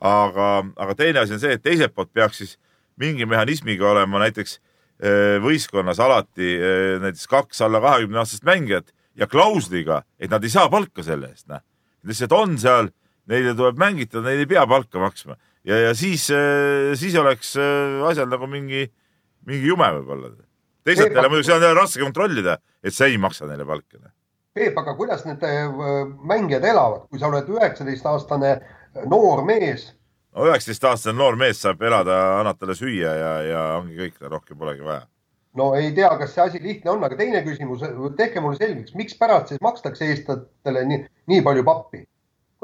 [0.00, 2.56] Aga, aga teine asi on see, et teiselt poolt peaks siis
[3.00, 9.28] mingi mehhanismiga olema näiteks äh, võistkonnas alati öö, näiteks kaks alla kahekümne aastast mängijat ja
[9.28, 11.64] klausliga, et nad ei saa palka selle eest, noh.
[12.06, 12.90] lihtsalt on seal,
[13.30, 16.28] neile tuleb mängitada, neile ei pea palka maksma ja, ja siis,
[17.00, 17.56] siis oleks
[18.10, 18.84] asjal nagu mingi,
[19.48, 20.34] mingi jume võib-olla
[20.86, 23.98] teisalt jälle muidugi seda on jälle raske kontrollida, et see ei maksa neile palka.
[24.56, 25.66] Peep, aga kuidas need äh,
[26.24, 28.52] mängijad elavad, kui sa oled üheksateistaastane
[29.10, 29.90] noor mees?
[30.36, 34.84] no üheksateistaastane noor mees saab elada, annad talle süüa ja, ja ongi kõik, rohkem polegi
[34.84, 35.06] vaja.
[35.56, 37.84] no ei tea, kas see asi lihtne on, aga teine küsimus,
[38.18, 42.04] tehke mulle selgeks, mikspärast siis makstakse eestlastele nii, nii palju pappi?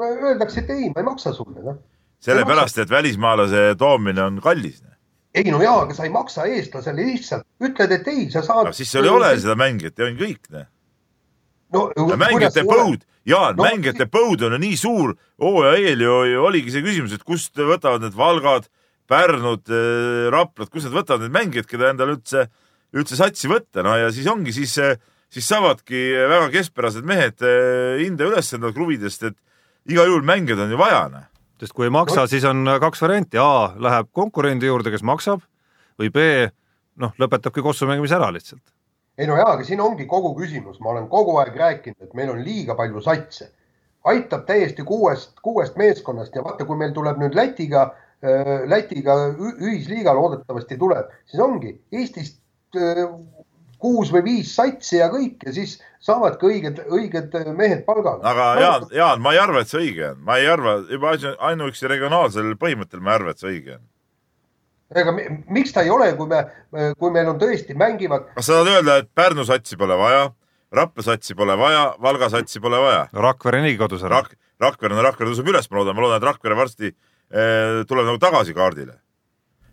[0.03, 1.77] Öeldakse, et ei, ma ei maksa sulle, noh.
[2.23, 4.81] sellepärast, et välismaalase toomine on kallis
[5.33, 8.69] ei no jaa, aga sa ei maksa eestlasele lihtsalt, ütled, et ei, sa saad.
[8.77, 10.67] siis seal ei ole seda mängijat ja on kõik, noh.
[11.73, 16.73] no, no mängijate põud, Jaan no,, mängijate põud on nii suur, hooaja eel ju, oligi
[16.73, 18.67] see küsimus, et kust võtavad need Valgad,
[19.07, 22.47] Pärnud, äh, Raplad, kust nad võtavad need mängijad, keda endale üldse,
[22.95, 24.75] üldse satsi võtta, no ja siis ongi, siis,
[25.31, 29.39] siis saavadki väga keskpärased mehed äh, hinde üles enda kluvidest, et
[29.91, 31.29] igal juhul mängijad on ju vaja, noh
[31.63, 35.43] sest kui ei maksa, siis on kaks varianti, A läheb konkurendi juurde, kes maksab
[35.99, 36.25] või B
[36.99, 38.63] noh, lõpetabki kossu mängimise ära lihtsalt.
[39.17, 42.31] Ei no jaa, aga siin ongi kogu küsimus, ma olen kogu aeg rääkinud, et meil
[42.33, 43.51] on liiga palju satse.
[44.03, 47.93] aitab täiesti kuuest, kuuest meeskonnast ja vaata, kui meil tuleb nüüd Lätiga,
[48.67, 52.41] Lätiga ühisliiga loodetavasti tuleb, siis ongi Eestist
[53.83, 58.23] kuus või viis satsi ja kõik ja siis saavadki õiged, õiged mehed palgale.
[58.27, 61.15] aga Jaan, Jaan, ma ei arva, et see õige on, ma ei arva, juba
[61.49, 63.83] ainuüksi regionaalsel põhimõttel ma ei arva, et see õige on.
[64.95, 66.43] Ega mi- miks ta ei ole, kui me,
[66.99, 70.31] kui meil on tõesti mängivad kas sa tahad öelda, et Pärnu satsi pole vaja,
[70.73, 73.07] Rapla satsi pole vaja, Valga satsi pole vaja?
[73.13, 76.27] Rakvere niigi kodus ära Rak-, Rakvere, no Rakvere tõuseb üles, ma loodan, ma loodan, et
[76.29, 78.99] Rakvere varsti eh, tuleb nagu tagasi kaardile.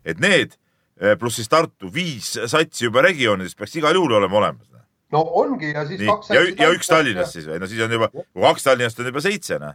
[0.04, 0.56] et need
[1.00, 4.66] eh, pluss siis Tartu viis satsi juba regioonides peaks igal juhul olema olemas.
[5.12, 7.90] no ongi ja siis nii, kaks ja, ja üks Tallinnast siis või, no siis on
[7.92, 9.74] juba, kui kaks Tallinnast on juba seitse, noh.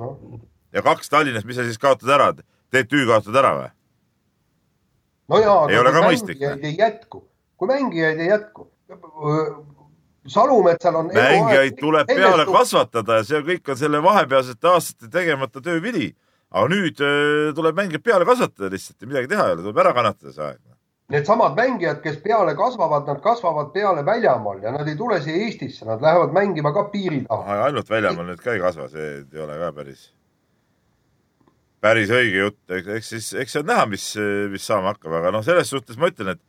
[0.00, 0.40] no,.
[0.72, 2.30] ja kaks Tallinnast, mis sa siis kaotad ära,
[2.72, 3.68] TTÜ kaotad ära või?
[5.28, 7.22] No jaa, ka mõistlik, mängijaid ei jätku,
[7.56, 8.68] kui mängijaid ei jätku.
[10.26, 11.10] Salumetsal on.
[11.12, 12.46] mängijaid tuleb peale.
[12.48, 16.14] kasvatada ja see kõik on selle vahepealsete aastate tegemata töövili.
[16.54, 19.92] aga nüüd öö, tuleb mängijaid peale kasvatada lihtsalt ja midagi teha ei ole, tuleb ära
[19.92, 20.60] kannatada see aeg.
[21.12, 25.84] Needsamad mängijad, kes peale kasvavad, nad kasvavad peale väljamaal ja nad ei tule siia Eestisse,
[25.84, 27.58] nad lähevad mängima ka piiri taha.
[27.66, 30.06] ainult väljamaal nüüd ka ei kasva, see ei ole ka päris,
[31.84, 34.06] päris õige jutt, eks siis, eks see on näha, mis,
[34.52, 36.42] mis saama hakkab, aga noh, selles suhtes ma ütlen, et,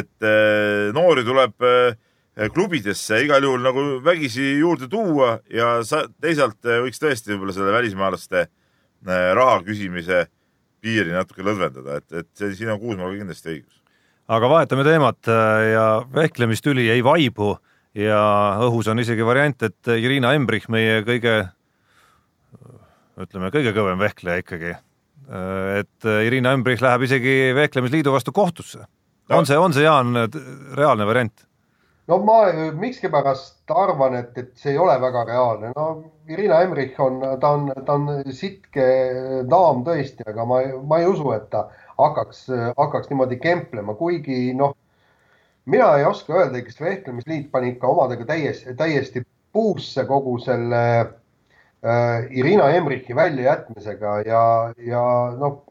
[0.00, 6.64] et eh, noori tuleb eh, klubidesse igal juhul nagu vägisi juurde tuua ja sa, teisalt
[6.64, 8.46] eh, võiks tõesti võib-olla selle välismaalaste
[9.00, 10.26] raha küsimise
[10.84, 13.78] piiri natuke lõdvendada, et, et see, siin on Kuusmaal kindlasti õigus.
[14.32, 17.54] aga vahetame teemat äh, ja vehklemistüli ei vaibu
[17.96, 18.20] ja
[18.64, 21.42] õhus on isegi variant, et Irina Embrich, meie kõige
[23.24, 24.72] ütleme, kõige kõvem vehkleja ikkagi,
[25.80, 28.86] et Irina Embrich läheb isegi Vehklemisliidu vastu kohtusse.
[29.30, 30.16] on see, on see, Jaan,
[30.74, 31.46] reaalne variant?
[32.10, 32.38] no ma
[32.74, 35.86] miskipärast arvan, et, et see ei ole väga reaalne, no
[36.30, 38.86] Irina Emrich on, ta on, ta on sitke
[39.50, 41.68] daam tõesti, aga ma, ma ei usu, et ta
[42.00, 42.46] hakkaks,
[42.78, 44.74] hakkaks niimoodi kemplema, kuigi noh,
[45.70, 51.08] mina ei oska öelda, kas Vehklemisliit pani ikka omadega täiesti, täiesti puusse kogu selle äh,
[52.30, 54.42] Irina Emrichi väljajätmisega ja,
[54.84, 55.04] ja
[55.40, 55.62] noh,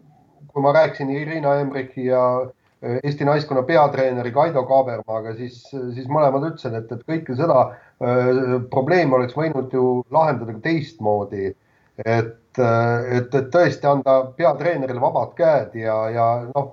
[0.54, 6.48] kui ma rääkisin Irina Emrichi ja äh, Eesti naiskonna peatreeneri Kaido Kaabermaaga, siis, siis mõlemad
[6.50, 11.54] ütlesid, et, et kõike seda äh, probleemi oleks võinud ju lahendada ka teistmoodi.
[12.00, 16.70] et, et, et tõesti anda peatreenerile vabad käed ja, ja noh,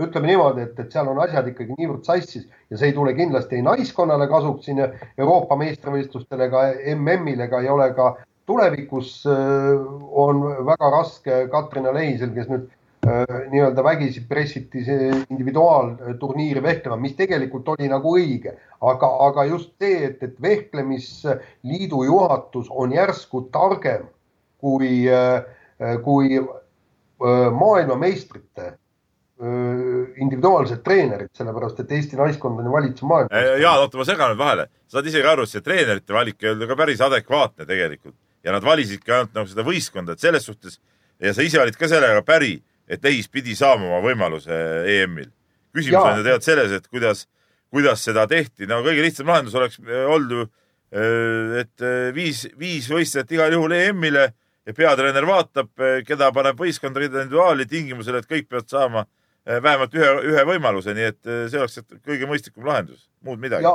[0.00, 3.58] ütleme niimoodi, et, et seal on asjad ikkagi niivõrd sassis ja see ei tule kindlasti
[3.58, 6.64] ei naiskonnale kasuks siin Euroopa meistrivõistlustel ega
[6.94, 8.14] MM-il ega ei ole ka
[8.52, 9.34] tulevikus äh,
[10.12, 12.68] on väga raske Katrina Lehisel, kes nüüd
[13.08, 19.72] äh, nii-öelda vägisi pressiti see individuaalturniiri vehklema, mis tegelikult oli nagu õige, aga, aga just
[19.80, 24.10] see, et, et vehklemisliidu juhatus on järsku targem
[24.62, 25.08] kui,
[26.04, 28.76] kui äh, maailmameistrite äh,
[30.16, 33.44] individuaalsed treenerid, sellepärast et Eesti naiskond on ju valitsev maailma.
[33.60, 34.68] Jaan, oota, ma segan nüüd vahele.
[34.86, 38.54] sa saad isegi aru, et see treenerite valik ei olnud ka päris adekvaatne tegelikult ja
[38.54, 40.78] nad valisidki ainult nagu seda võistkonda, et selles suhtes
[41.22, 42.56] ja sa ise olid ka sellega päri,
[42.88, 44.52] et Lehis pidi saama oma võimaluse
[44.90, 45.30] EM-il.
[45.72, 46.10] küsimus Jaa.
[46.10, 47.26] on ju tegelikult selles, et kuidas,
[47.70, 48.66] kuidas seda tehti.
[48.66, 50.50] no kõige lihtsam lahendus oleks äh, olnud ju,
[50.92, 54.26] et äh, viis, viis võistlejat igal juhul EM-ile
[54.66, 55.70] ja peatreener vaatab,
[56.06, 61.08] keda paneb võistkonda individuaali tingimusel, et kõik peavad saama äh, vähemalt ühe, ühe võimaluse, nii
[61.10, 63.74] et äh, see oleks kõige mõistlikum lahendus, muud midagi ja,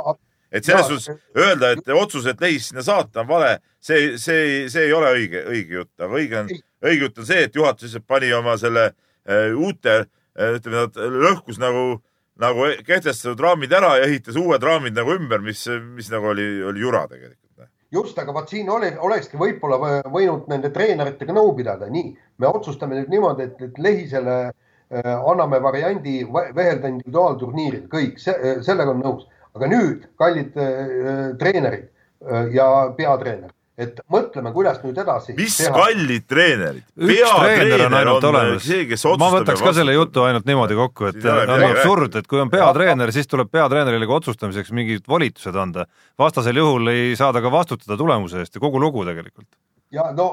[0.52, 4.88] et selles suhtes öelda, et otsus, et Lehis sinna saata on vale, see, see, see
[4.88, 6.50] ei ole õige, õige jutt, aga õige on
[6.84, 10.04] õige jutt on see, et juhatus lihtsalt pani oma selle äh, uute,
[10.38, 11.98] ütleme, ta lõhkus nagu,
[12.38, 15.64] nagu kehtestatud raamid ära ja ehitas uued raamid nagu ümber, mis,
[15.96, 17.66] mis nagu oli, oli jura tegelikult.
[17.90, 22.46] just, aga vot siin oli, olekski võib-olla võ- võinud nende treeneritega nõu pidada, nii, me
[22.46, 29.26] otsustame nüüd niimoodi, et, et Lehisele äh, anname variandi vehelda individuaalturniiril, kõik, sellega on nõus,
[29.58, 32.66] aga nüüd, kallid äh, treenerid äh, ja
[32.96, 36.84] peatreener, et mõtleme, kuidas nüüd edasi mis kallid treenerid.
[36.98, 39.06] üks treener on ainult olemas see, kes.
[39.20, 43.12] ma võtaks ka selle jutu ainult niimoodi kokku, et on absurd, et kui on peatreener,
[43.14, 45.86] siis tuleb peatreenerile ka otsustamiseks mingid volitused anda.
[46.18, 49.48] vastasel juhul ei saa ta ka vastutada tulemuse eest ja kogu lugu tegelikult.
[49.94, 50.32] ja no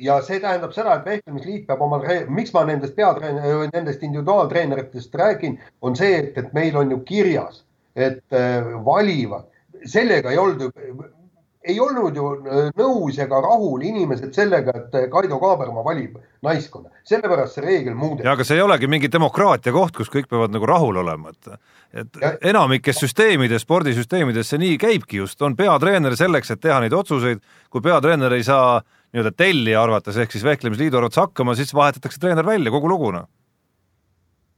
[0.00, 5.60] ja see tähendab seda, et vehklemisliit peab omal, miks ma nendest peatreen-, nendest individuaaltreeneritest räägin,
[5.82, 7.65] on see, et, et meil on ju kirjas,
[7.96, 9.48] et äh, valivad,
[9.88, 10.70] sellega ei olnud ju,
[11.66, 16.92] ei olnud ju äh, nõus ega rahul inimesed sellega, et äh, Kaido Kaaberma valib naiskonda,
[17.08, 18.26] sellepärast see reegel muudeti.
[18.26, 21.56] ja aga see ei olegi mingi demokraatia koht, kus kõik peavad nagu rahul olema, et
[21.96, 26.92] et Ja- enamikes süsteemides, spordisüsteemides see nii käibki just, on peatreener selleks, et teha neid
[26.92, 28.82] otsuseid, kui peatreener ei saa
[29.14, 33.30] nii-öelda tellija arvates ehk siis vehklemisliidu arvates hakkama, siis vahetatakse treener välja, kogu lugu noh.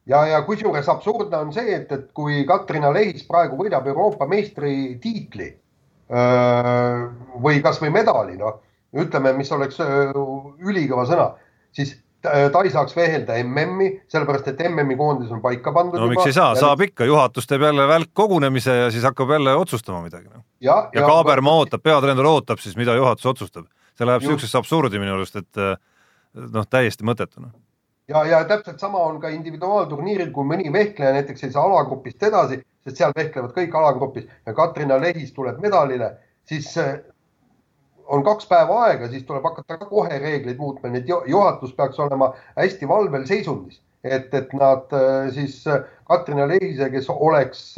[0.08, 5.48] ja, ja kusjuures absurdne on see, et, et kui Katrina Lehis praegu võidab Euroopa meistritiitli
[5.52, 7.06] öö,
[7.44, 8.60] või kasvõi medali, noh,
[8.96, 10.12] ütleme, mis oleks öö,
[10.64, 11.32] ülikõva sõna,
[11.76, 16.00] siis ta ta ei saaks vehelda MM-i, sellepärast et MM-i koondis on paika pandud.
[16.00, 20.02] no miks ei saa, saab ikka, juhatus teeb jälle välkkogunemise ja siis hakkab jälle otsustama
[20.02, 20.42] midagi no..
[20.60, 23.68] ja, ja Kaabermaa ootab, peatreener ootab siis, mida juhatus otsustab.
[23.98, 25.78] see läheb siuksesse absurdi minu arust, et äh,
[26.54, 27.54] noh, täiesti mõttetu noh.
[28.08, 32.60] ja, ja täpselt sama on ka individuaalturniiril, kui mõni vehkleja näiteks ei saa alagrupist edasi,
[32.84, 36.14] sest seal vehklevad kõik alagrupis ja Katrina Lehis tuleb medalile,
[36.48, 36.94] siis äh,
[38.08, 41.74] on kaks päeva aega, siis tuleb hakata ka kohe reegleid muutma, nii et ju- juhatus
[41.76, 47.74] peaks olema hästi valvel seisundis, et, et nad äh, siis äh, Katrina Lehise, kes oleks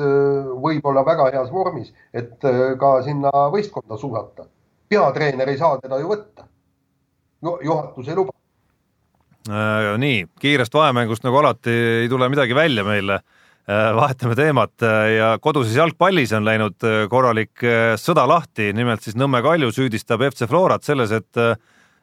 [0.63, 2.37] võib-olla väga heas vormis, et
[2.79, 4.47] ka sinna võistkonda suunata.
[4.91, 6.47] peatreener ei saa teda ju võtta.
[7.43, 8.40] juhatus ei luba.
[9.49, 11.73] Äh, nii, kiirest vahemängust nagu alati
[12.03, 13.21] ei tule midagi välja meile.
[13.71, 19.15] vahetame teemat äh, ja koduses jalgpallis on läinud äh, korralik äh, sõda lahti, nimelt siis
[19.15, 21.55] Nõmme Kalju süüdistab FC Florat selles, et äh,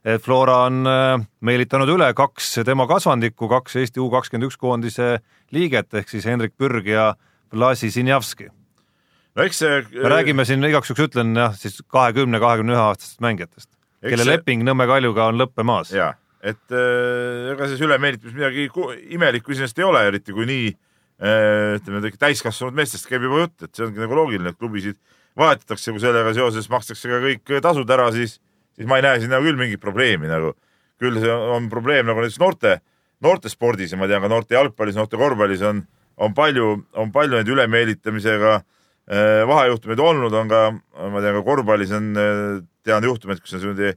[0.07, 5.17] et Flora on äh, meelitanud üle kaks tema kasvandikku, kaks Eesti U kakskümmend üks koondise
[5.51, 7.09] liiget ehk siis Hendrik Pürg ja
[7.51, 8.47] Vlasi Sinjavski.
[9.35, 9.81] no eks see.
[9.97, 13.69] me räägime siin igaks juhuks ütlen jah, siis kahekümne, kahekümne ühe aastastest mängijatest,
[14.07, 15.91] kelle see- leping Nõmme Kaljuga on lõppemas.
[15.91, 16.13] ja,
[16.45, 21.77] et äh, ega siis ülemeelitus midagi ku- imelikku iseenesest ei ole, eriti kui nii äh,
[21.79, 24.99] ütleme, täiskasvanud meestest käib juba jutt, et see ongi nagu loogiline, et klubisid
[25.37, 28.37] vahetatakse, kui sellega seoses makstakse ka kõik tasud ära, siis,
[28.77, 30.53] siis ma ei näe siin nagu küll mingit probleemi nagu.
[30.97, 32.79] küll see on probleem nagu näiteks noorte,
[33.21, 35.83] noortespordis ja ma tean ka noorte jalgpallis, noorte korvpallis on,
[36.17, 40.63] on palju, on palju neid ülemeelitamisega äh, vahejuhtumeid olnud, on ka,
[41.13, 42.09] ma tean ka korvpallis on,
[42.85, 43.93] tean juhtumeid, kus on niimoodi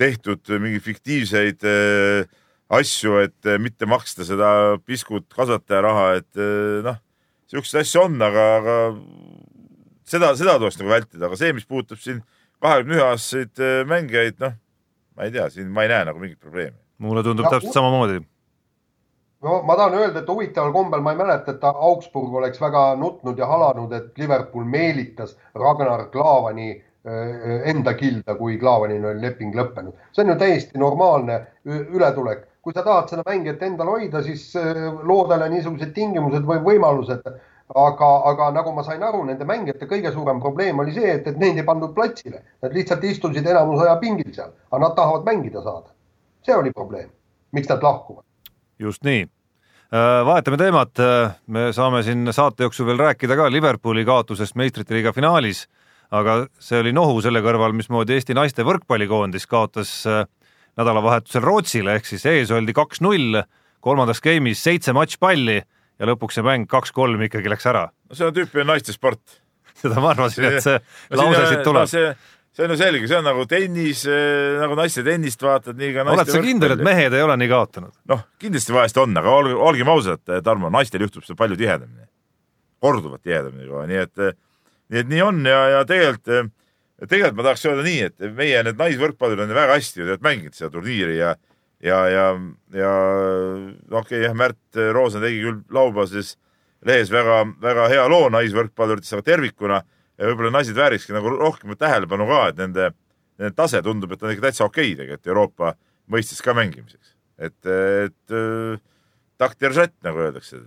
[0.00, 2.30] tehtud mingeid fiktiivseid äh,
[2.72, 4.50] asju, et äh, mitte maksta seda
[4.86, 6.98] piskut kasvataja raha, et äh, noh,
[7.50, 8.76] siukseid asju on, aga, aga
[10.10, 12.22] seda, seda tuleks nagu vältida, aga see, mis puudutab siin
[12.62, 14.56] kahekümne ühe aastaseid mängijaid, noh,
[15.16, 16.76] ma ei tea, siin ma ei näe nagu mingit probleemi.
[17.00, 18.20] mulle tundub Ja- täpselt samamoodi.
[19.42, 23.38] no ma tahan öelda, et huvitaval kombel ma ei mäleta, et Augsburg oleks väga nutnud
[23.38, 29.92] ja halanud, et Liverpool meelitas Ragnar Klavani enda kilda, kui Klavanil oli leping lõppenud.
[30.12, 32.46] see on ju täiesti normaalne ületulek.
[32.62, 37.24] kui sa tahad seda mängijat endal hoida, siis äh, loo talle niisugused tingimused või võimalused.
[37.74, 41.36] aga, aga nagu ma sain aru, nende mängijate kõige suurem probleem oli see, et, et
[41.38, 42.42] neid ei pandud platsile.
[42.62, 45.94] Nad lihtsalt istusid enamus aja pingil seal, aga nad tahavad mängida saada.
[46.42, 47.08] see oli probleem,
[47.52, 48.24] miks nad lahkuvad.
[48.78, 49.26] just nii.
[50.24, 50.98] vahetame teemat,
[51.46, 55.68] me saame siin saate jooksul veel rääkida ka Liverpooli kaotusest meistrite liiga finaalis,
[56.10, 60.24] aga see oli nohu selle kõrval, mismoodi Eesti naiste võrkpallikoondis kaotas äh,
[60.80, 63.42] nädalavahetusel Rootsile, ehk siis ees oldi kaks-null,
[63.84, 67.88] kolmandas game'is seitse matšpalli ja lõpuks see mäng kaks-kolm ikkagi läks ära.
[67.90, 69.22] no see on tüüpiline naistesport.
[69.80, 70.76] seda ma arvasin, et see
[71.16, 71.88] lause siit tuleb.
[71.88, 72.10] see,
[72.56, 74.04] see on ju selge, see on nagu tennis,
[74.60, 77.94] nagu naiste tennist vaatad, nii ka oled sa kindel, et mehed ei ole nii kaotanud?
[78.10, 82.08] noh, kindlasti vahest on, aga olge, olgem ausad, Tarmo, naistel juhtub seda palju tihedamini,
[82.82, 84.40] korduvalt tihedamini kohe, nii et,
[84.90, 86.52] nii et nii on ja, ja tegelikult,
[87.06, 90.72] tegelikult ma tahaks öelda nii, et meie need naisvõrkpallurid on väga hästi ju mänginud seda
[90.74, 91.34] turniiri ja,
[91.84, 92.26] ja, ja,
[92.76, 92.92] ja
[93.90, 96.36] okei okay,, jah, Märt Roosna tegi küll laupäevases
[96.86, 99.80] lehes väga-väga hea loo naisvõrkpalluritest, aga tervikuna
[100.20, 102.90] võib-olla naised väärikski nagu rohkem tähelepanu ka, et nende,
[103.40, 105.74] nende tase tundub, et on ikka täitsa okei tegelikult Euroopa
[106.10, 107.14] mõistes ka mängimiseks.
[107.40, 108.34] et, et
[109.40, 110.60] takt ja žett, nagu öeldakse.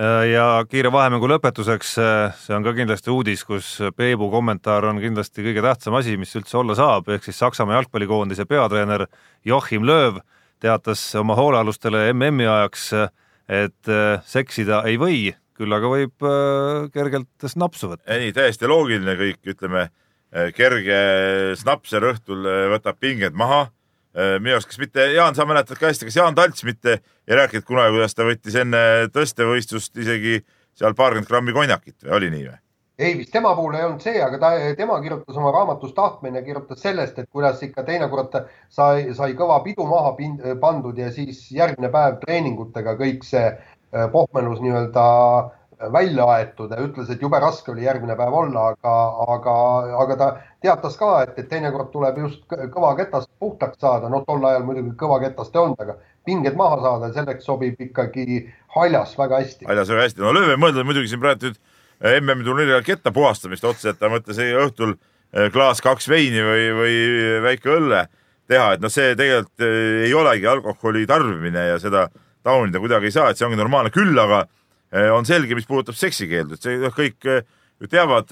[0.00, 1.96] Äh, ja kiire vahemängu lõpetuseks,
[2.40, 6.56] see on ka kindlasti uudis, kus Peebu kommentaar on kindlasti kõige tähtsam asi, mis üldse
[6.62, 9.04] olla saab, ehk siis Saksamaa jalgpallikoondise peatreener
[9.44, 10.22] Joachim Lööv
[10.62, 12.88] teatas oma hoolealustele MM-i ajaks,
[13.52, 18.08] et äh, seksida ei või, küll aga võib äh, kergelt snapsu võtta.
[18.14, 19.90] ei, täiesti loogiline kõik, ütleme,
[20.56, 20.98] kerge
[21.60, 23.66] snapser õhtul äh, võtab pinged maha.
[24.14, 27.64] Minu arust, kas mitte, Jaan, sa mäletad ka hästi, kas Jaan Talts mitte ei rääkinud
[27.68, 28.82] kunagi, kuidas ta võttis enne
[29.14, 30.42] tõstevõistlust isegi
[30.76, 32.58] seal paarkümmend grammi konjakit või oli nii või?
[32.98, 36.82] ei vist tema puhul ei olnud see, aga ta, tema kirjutas oma raamatus Tahtmine, kirjutas
[36.84, 38.36] sellest, et kuidas ikka teinekord
[38.70, 44.06] sai, sai kõva pidu maha pind, pandud ja siis järgmine päev treeningutega kõik see äh,
[44.12, 45.06] pohmelus nii-öelda
[45.92, 48.94] välja aetud ja ütles, et jube raske oli järgmine päev olla, aga,
[49.34, 49.54] aga,
[50.04, 50.28] aga ta
[50.62, 54.66] teatas ka, et, et teinekord tuleb just kõ- kõva ketast puhtaks saada, no tol ajal
[54.68, 58.42] muidugi kõva ketast ei olnud, aga pinged maha saada, selleks sobib ikkagi
[58.76, 59.68] haljas väga hästi.
[59.68, 61.62] väljas väga hästi, no Lööv ei mõelnud muidugi siin praegu nüüd
[62.22, 66.96] MM-i turniiri ajal ketta puhastamist otseselt, ta mõtles õhtul äh, klaas kaks veini või, või
[67.44, 68.06] väike õlle
[68.50, 72.08] teha, et noh, see tegelikult äh, ei olegi alkoholi tarbimine ja seda,
[72.42, 74.50] taunida kuidagi ei saa, et see ongi normaalne, küll aga eh,
[74.92, 77.46] on selge, mis puudutab seksikeeldu, et see noh, kõik eh,
[77.82, 78.30] ju teavad,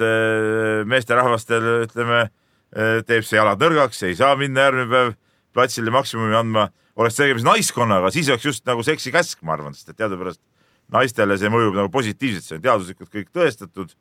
[0.86, 2.28] meesterahvastel ütleme,
[2.70, 5.08] teeb see jalad nõrgaks, ei saa minna järgmine päev
[5.56, 6.68] platsile maksimumi andma.
[7.00, 10.38] oleks tegemist naiskonnaga, siis oleks just nagu seksikäsk, ma arvan, sest et teadupärast
[10.92, 13.96] naistele see mõjub nagu positiivselt, see on teaduslikult kõik tõestatud.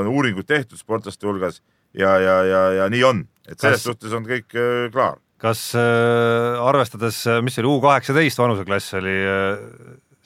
[0.00, 1.60] on uuringud tehtud sportlaste hulgas
[1.96, 5.20] ja, ja, ja, ja nii on, et selles Kas- suhtes on kõik eh, klaar.
[5.40, 9.60] kas äh, arvestades, mis see oli, U kaheksateist vanuseklass oli äh,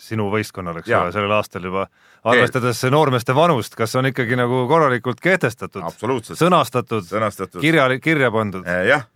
[0.00, 1.86] sinu võistkonnal, eks ole, sellel aastal juba,
[2.30, 7.60] arvestades noormeeste vanust, kas on ikkagi nagu korralikult kehtestatud, absoluutselt, sõnastatud, sõnastatud.
[7.62, 8.66] kirja, kirja pandud?
[8.66, 9.06] Eh, jah,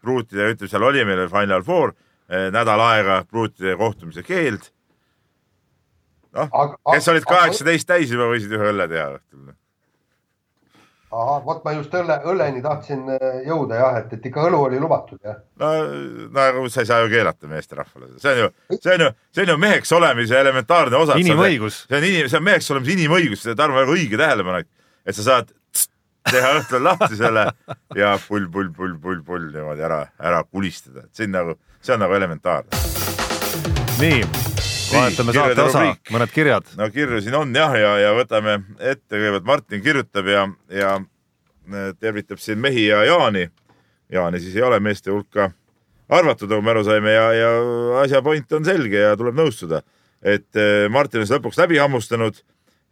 [0.00, 1.94] pruutide, ütleme, seal oli meil Final Four,
[2.28, 4.70] nädal aega pruutide kohtumise keeld.
[6.36, 6.50] noh,
[6.92, 9.48] kes olid kaheksateist täis juba, võisid ühe õlle teha õhtul.
[11.10, 14.80] ahah, vot ma just õlle, õlleni tahtsin äh, jõuda jah, et, et ikka õlu oli
[14.80, 15.38] lubatud jah.
[15.60, 15.70] no
[16.34, 19.54] nagu sa ei saa ju keelata meesterahvale, see on ju, see on ju, see on
[19.54, 21.18] ju meheks olemise elementaarne osa.
[21.20, 21.84] Inimõigus.
[21.88, 24.68] see on inim-, see on meheks olemise inimõigus, Tarmo väga õige tähelepanek,
[25.08, 25.54] et sa saad
[26.28, 27.46] teha õhtul lahti selle
[27.96, 31.96] ja pull, pull, pull, pull, pull niimoodi ära, ära kulistada, et see on nagu, see
[31.96, 32.84] on nagu elementaarne.
[34.02, 34.20] nii,
[34.92, 36.66] vahetame saate osa mõned kirjad.
[36.78, 41.88] no kirju siin on jah, ja, ja võtame ette, kõigepealt Martin kirjutab ja, ja äh,
[42.00, 43.48] tervitab siin mehi ja Jaani.
[44.12, 45.50] Jaani siis ei ole meeste hulka
[46.08, 47.50] arvatud, nagu me aru saime ja, ja
[48.04, 49.82] asja point on selge ja tuleb nõustuda,
[50.22, 52.40] et äh, Martin on seda lõpuks läbi hammustanud,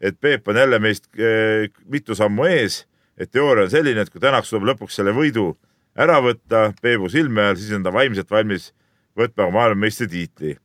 [0.00, 2.84] et Peep on jälle meist äh, mitu sammu ees,
[3.16, 5.54] et teooria on selline, et kui tänaks tuleb lõpuks selle võidu
[5.96, 8.70] ära võtta Peebu silme all, siis on ta vaimselt valmis
[9.16, 10.58] võtma maailmameistritiitli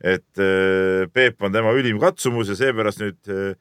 [0.00, 3.56] et äh, Peep on tema ülim katsumus ja seepärast nüüd äh,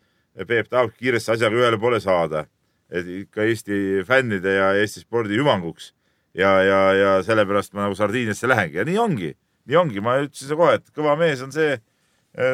[0.45, 2.45] Peep tahab kiiresti asjaga ühele poole saada.
[2.89, 5.93] et ikka Eesti fännide ja Eesti spordi hüvanguks.
[6.33, 9.33] ja, ja, ja sellepärast ma nagu Sardiiniasse lähengi ja nii ongi,
[9.65, 11.79] nii ongi, ma ütlesin kohe, et kõva mees on see,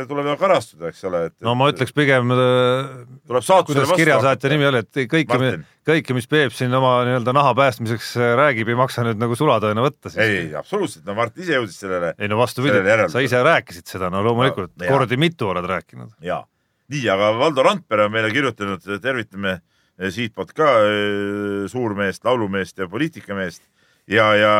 [0.07, 1.37] tuleb nagu karastuda, eks ole, et.
[1.43, 5.39] no ma ütleks pigem, tuleb saatusele kuidas kirjasaatja nimi oli, et kõike
[5.87, 9.83] kõike, mis Peep siin oma nii-öelda naha päästmiseks äh, räägib, ei maksa nüüd nagu sulatõena
[9.83, 12.79] võtta ei, absoluutselt, no Mart ise jõudis sellele ei no vastupidi
[13.11, 16.15] sa ise rääkisid seda, no loomulikult No, kordi mitu oled rääkinud.
[16.23, 16.41] ja
[16.93, 22.89] nii, aga Valdo Randpere on meile kirjutanud, tervitame eh, siitpoolt ka eh, suurmeest, laulumeest ja
[22.91, 23.63] poliitikameest
[24.11, 24.53] ja, ja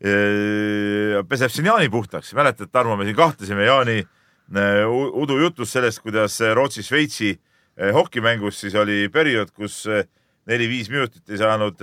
[0.00, 2.34] eh, peseb siin Jaani puhtaks.
[2.36, 4.02] mäletad, Tarmo, me siin kahtlesime Jaani
[4.56, 9.84] eh, u- udujutus sellest, kuidas eh, Rootsi-Šveitsi eh, hokimängus siis oli periood, kus
[10.46, 11.78] neli-viis minutit ei saanud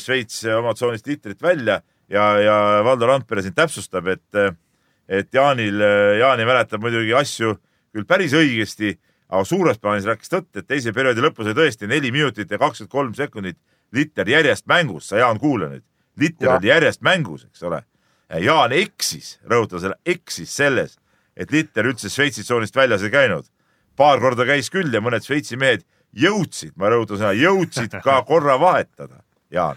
[0.00, 4.40] Šveits oma tsoonist litrit välja ja, ja Valdo Randpere siin täpsustab, et
[5.10, 5.80] et Jaanil,
[6.20, 7.54] Jaani mäletab muidugi asju
[7.92, 8.92] küll päris õigesti,
[9.28, 12.92] aga suures plaanis rääkis tõtt, et teise perioodi lõpus oli tõesti neli minutit ja kakskümmend
[12.92, 13.58] kolm sekundit
[13.92, 15.82] liter järjest mängus, sa Jaan kuula nüüd,
[16.20, 16.58] liter Jah.
[16.60, 17.82] oli järjest mängus, eks ole.
[18.44, 20.94] Jaan eksis, rõhutan selle, eksis selles,
[21.36, 23.46] et liter üldse Šveitsi tsoonist väljas ei käinud.
[23.96, 25.82] paar korda käis küll ja mõned Šveitsi mehed
[26.16, 29.76] jõudsid, ma rõhutan seda, jõudsid ka korra vahetada, Jaan.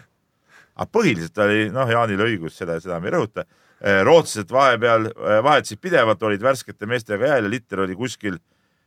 [0.76, 3.46] aga põhiliselt oli, noh, Jaanil õigus, seda, seda me ei rõhuta.
[3.84, 8.38] rootslased vahepeal eh, vahetasid pidevalt, olid värskete meestega jääl ja liter oli kuskil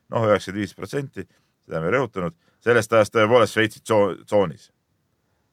[0.09, 1.27] noh, üheksakümmend viis protsenti,
[1.67, 2.33] seda me ei rõhutanud,
[2.65, 4.71] sellest ajast tõepoolest Šveitsi tso- tsoonis.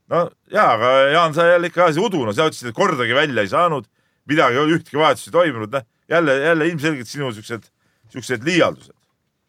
[0.09, 3.43] no ja, aga Jaan, sa jälle ikka ajasid udu, no sa ütlesid, et kordagi välja
[3.43, 3.89] ei saanud,
[4.29, 7.63] midagi ei olnud, ühtki vahetust ei toimunud, noh jälle, jälle ilmselgelt sinu siuksed,
[8.09, 8.95] siuksed liialdused.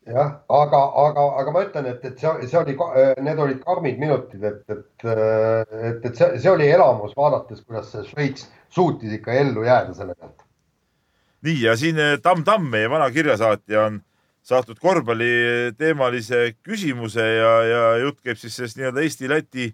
[0.06, 2.74] jah, aga, aga, aga ma ütlen, et, et see, see oli,
[3.24, 8.04] need olid karmid minutid, et, et, et, et see, see oli elamus, vaadates, kuidas see
[8.10, 10.44] Šveits suutis ikka ellu jääda selle pealt.
[11.44, 14.02] nii ja siin eh, Tamm Tamm, meie vana kirjasaatja on
[14.44, 19.70] saatnud korvpalliteemalise küsimuse ja, ja jutt käib siis sellest nii-öelda Eesti-Läti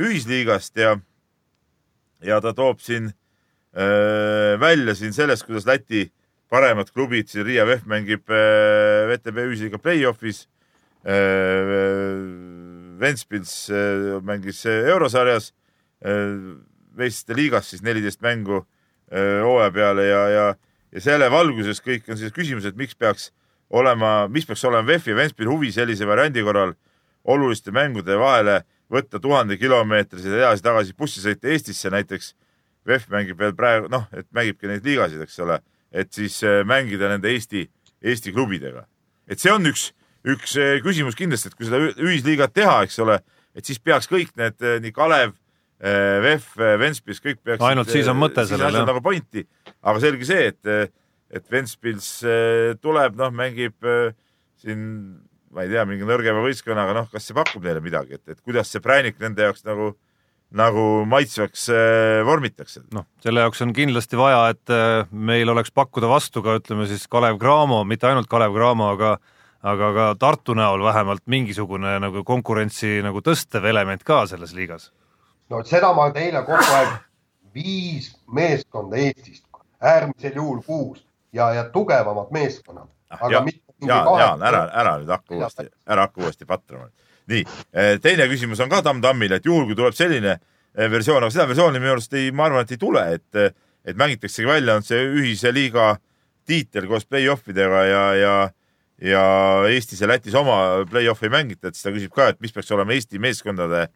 [0.00, 0.96] ühisliigast ja,
[2.24, 3.21] ja ta toob siin äh,
[3.72, 6.06] välja siin sellest, kuidas Läti
[6.52, 10.44] paremad klubid, siin Riia VEF mängib VTB ühisliiga play-off'is.
[13.02, 13.54] Ventspils
[14.22, 15.52] mängis eurosarjas
[16.96, 18.60] meistrite liigas siis neliteist mängu
[19.10, 20.44] hooaja peale ja, ja,
[20.92, 23.30] ja selle valguses kõik on siis küsimus, et miks peaks
[23.72, 26.74] olema, mis peaks olema VEF ja Ventspili huvi sellise variandi korral
[27.24, 28.62] oluliste mängude vahele
[28.92, 32.34] võtta tuhande kilomeetriseid edasi-tagasi bussisõite Eestisse näiteks.
[32.88, 35.58] VEF mängib veel praegu, noh, et mängibki neid liigasid, eks ole,
[35.92, 37.66] et siis äh, mängida nende Eesti,
[38.02, 38.86] Eesti klubidega.
[39.28, 39.92] et see on üks,
[40.26, 43.20] üks äh, küsimus kindlasti, et kui seda ühisliigat teha, eks ole,
[43.54, 45.38] et siis peaks kõik need äh, nii Kalev,
[45.82, 47.62] VEF, Ventspils, kõik peaks.
[47.66, 48.84] Ainult siis on mõte sellel, jah.
[48.86, 49.42] nagu pointi,
[49.82, 50.92] aga selge see, et,
[51.32, 54.12] et Ventspils äh, tuleb, noh, mängib äh,
[54.60, 54.82] siin,
[55.52, 58.70] ma ei tea, mingi nõrgema võistkonnaga, noh, kas see pakub neile midagi, et, et kuidas
[58.72, 59.94] see präänik nende jaoks nagu,
[60.56, 62.82] nagu maitsvaks äh, vormitakse.
[62.94, 67.06] noh, selle jaoks on kindlasti vaja, et äh, meil oleks pakkuda vastu ka ütleme siis
[67.10, 69.16] Kalev Cramo, mitte ainult Kalev Cramo, aga
[69.62, 74.90] aga ka Tartu näol vähemalt mingisugune nagu konkurentsi nagu tõstev element ka selles liigas.
[75.50, 76.96] no seda ma teile kogu aeg,
[77.54, 79.46] viis meeskonda Eestist,
[79.80, 82.88] äärmisel juhul kuus ja, ja tugevamad meeskonnad.
[83.10, 86.86] aga ja, mitte Jaan, Jaan, ära, ära nüüd hakka uuesti, ära hakka uuesti patrama.
[87.30, 87.42] Nii,
[88.02, 91.82] teine küsimus on ka Tamm-Tammile, et juhul, kui tuleb selline eh, versioon, aga seda versiooni
[91.82, 95.52] minu arust ei, ma arvan, et ei tule, et, et mängitaksegi välja, on see ühise
[95.54, 95.94] liiga
[96.48, 98.34] tiitel koos play-off idega ja, ja
[99.02, 99.22] ja
[99.66, 102.70] Eestis ja Lätis oma play-off'i ei mängita, et siis ta küsib ka, et mis peaks
[102.74, 103.88] olema Eesti meeskondade,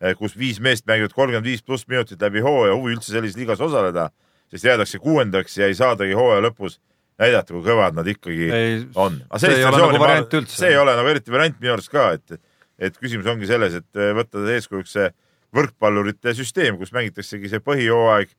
[0.00, 3.60] eh, kus viis meest mängivad kolmkümmend viis pluss minutit läbi hooaja, huvi üldse sellises liigas
[3.64, 4.08] osaleda,
[4.52, 6.78] sest jäädakse kuuendaks ja ei saadagi hooaja lõpus
[7.20, 9.20] näidata, kui kõvad nad ikkagi ei, on.
[9.38, 10.56] see ei ole nagu variant üldse.
[10.58, 12.40] see ei ole nagu eriti variant minu arust ka, et,
[12.78, 15.10] et küsimus ongi selles, et eh, võtta eeskujuks see
[15.54, 18.32] võrkpallurite süsteem, kus mängitaksegi see põhijooaeg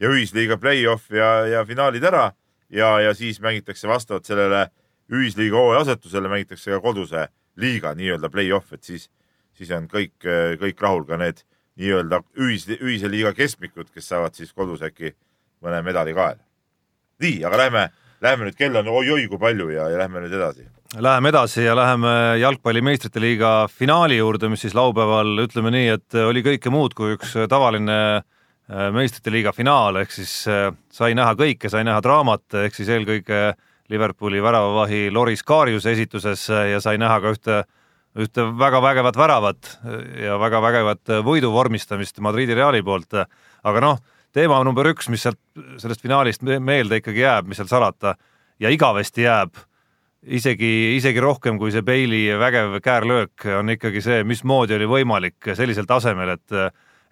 [0.00, 2.30] ja ühisliiga play-off ja, ja finaalid ära
[2.72, 4.66] ja, ja siis mängitakse vastavalt sellele
[5.12, 7.26] ühisliiga hooaja asetusele mängitakse ka koduse
[7.60, 9.10] liiga nii-öelda play-off, et siis,
[9.52, 10.14] siis on kõik,
[10.60, 11.44] kõik rahul, ka need
[11.80, 15.12] nii-öelda ühis, ühise liiga keskmikud, kes saavad siis kodus äkki
[15.62, 16.40] mõne medali kaela.
[17.22, 17.82] nii, aga lähme,
[18.20, 20.66] lähme nüüd, kell on oi-oi kui palju ja, ja lähme nüüd edasi.
[20.92, 26.16] Läheme edasi ja läheme jalgpalli meistrite liiga finaali juurde, mis siis laupäeval, ütleme nii, et
[26.20, 31.32] oli kõike muud kui üks tavaline äh, meistrite liiga finaal, ehk siis äh, sai näha
[31.38, 33.56] kõike, sai näha draamat, ehk siis eelkõige äh,
[33.92, 37.56] Liverpooli väravavahi Loris Kariuse esituses ja sai näha ka ühte,
[38.16, 39.72] ühte väga vägevat väravat
[40.20, 43.18] ja väga vägevat võidu vormistamist Madridi Reali poolt.
[43.62, 43.98] aga noh,
[44.32, 45.40] teema number üks, mis sealt
[45.82, 48.14] sellest finaalist meelde ikkagi jääb, mis seal salata
[48.60, 49.60] ja igavesti jääb,
[50.22, 55.88] isegi, isegi rohkem kui see Bailey vägev käärlöök, on ikkagi see, mismoodi oli võimalik sellisel
[55.90, 56.58] tasemel, et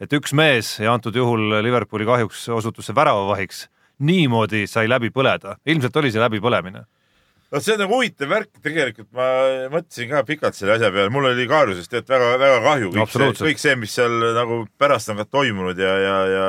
[0.01, 3.67] et üks mees ja antud juhul Liverpooli kahjuks osutus see väravavahiks
[4.01, 6.87] niimoodi sai läbi põleda, ilmselt oli see läbipõlemine.
[7.51, 9.27] No see on nagu huvitav värk, tegelikult ma
[9.73, 13.49] mõtlesin ka pikalt selle asja peale, mul oli Kaarjusest tegelikult väga, väga kahju, kõik see,
[13.49, 16.45] kõik see, mis seal nagu pärast on ka toimunud ja, ja, ja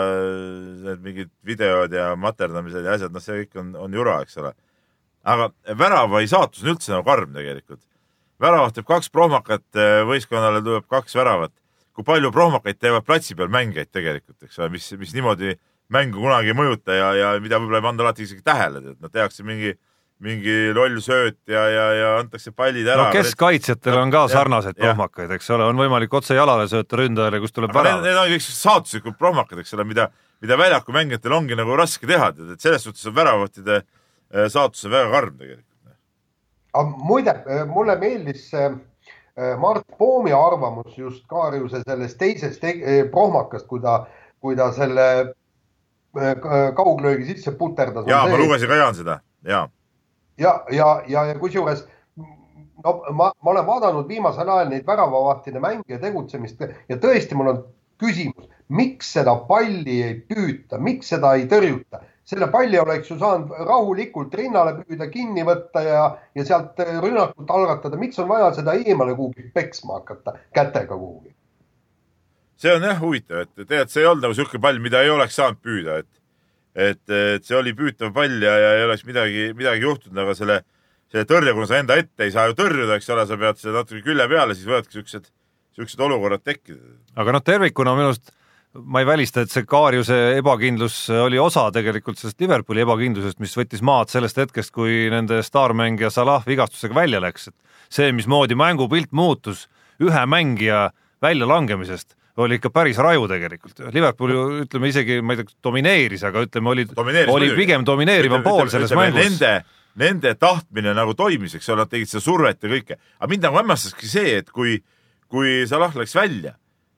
[0.85, 4.53] need mingid videod ja materdamised ja asjad, noh, see kõik on, on jura, eks ole.
[5.23, 7.81] Aga värava saatus on üldse nagu karm tegelikult.
[8.41, 9.65] väravat teeb kaks prohmakat,
[10.09, 11.53] võistkonnale tuleb kaks väravat.
[11.91, 15.57] kui palju prohmakaid teevad platsi peal mängijaid tegelikult, eks ole, mis, mis niimoodi
[15.91, 19.11] mängu kunagi ei mõjuta ja, ja mida võib-olla ei panda alati isegi tähele, et nad
[19.11, 19.73] tehakse mingi,
[20.23, 23.09] mingi loll sööt ja, ja, ja antakse pallid ära.
[23.09, 27.51] no keskkaitsjatel on ka sarnaseid prohmakaid, eks ole, on võimalik otse jalale sööta ründajale, kus
[27.59, 27.99] tuleb värav.
[28.07, 30.07] Need, on kõik saatuslikud prohmakad, eks ole, mida,
[30.41, 33.89] mida väljaku mängijatel ongi nagu raske teha, et selles suhtes on väravõttide äh,
[34.47, 35.67] saatus on väga karm tegelikult.
[37.03, 38.71] muide, äh, mulle meeldis äh,
[39.59, 42.61] Mart Poomi arvamus just Kaarjuse sellest teisest
[43.11, 44.05] prohmakast, kui ta,
[44.39, 45.05] kui ta selle
[46.17, 46.35] Äh,
[46.75, 48.07] kauglöögi sisse puterdas.
[48.07, 49.69] ja ma lugesin ka Jaan seda, ja.
[50.37, 51.85] ja, ja, ja, ja kusjuures
[52.83, 57.53] no ma, ma olen vaadanud viimasel ajal neid väravavahtide mänge ja tegutsemist ja tõesti, mul
[57.53, 57.61] on
[58.03, 62.03] küsimus, miks seda palli ei püüta, miks seda ei tõrjuta?
[62.31, 66.05] Selle palli oleks ju saanud rahulikult rinnale püüda, kinni võtta ja,
[66.37, 67.99] ja sealt rünnakut algatada.
[67.99, 71.35] miks on vaja seda eemale kuhugi peksma hakata kätega kuhugi?
[72.61, 75.37] see on jah huvitav, et tegelikult see ei olnud nagu niisugune pall, mida ei oleks
[75.39, 76.11] saanud püüda, et
[76.75, 80.61] et, et see oli püütav pall ja, ja ei oleks midagi, midagi juhtunud, aga selle,
[81.11, 83.81] selle tõrje, kuna sa enda ette ei saa ju tõrjuda, eks ole, sa pead seda
[83.81, 85.27] natuke külje peale, siis võivadki siuksed,
[85.75, 86.95] siuksed olukorrad tekkida.
[87.19, 88.31] aga noh, tervikuna minu arust
[88.73, 93.83] ma ei välista, et see Kaarjuse ebakindlus oli osa tegelikult sellest Liverpooli ebakindlusest, mis võttis
[93.83, 99.67] maad sellest hetkest, kui nende staarmängija Salah vigastusega välja läks, et see, mismoodi mängupilt muutus
[100.01, 100.89] ühe mängija
[101.21, 103.81] väljalangemisest oli ikka päris raju tegelikult.
[103.93, 106.87] Liverpool ju ütleme isegi, ma ei tea, domineeris, aga ütleme, oli,
[107.29, 109.35] oli pigem domineerivam pool selles ütleme, mängus.
[109.41, 109.51] Nende,
[109.99, 112.97] nende tahtmine nagu toimis, eks ole, nad tegid seda survet ja kõike.
[113.19, 114.79] aga mind nagu hämmastaski see, et kui,
[115.31, 116.55] kui Salah läks välja,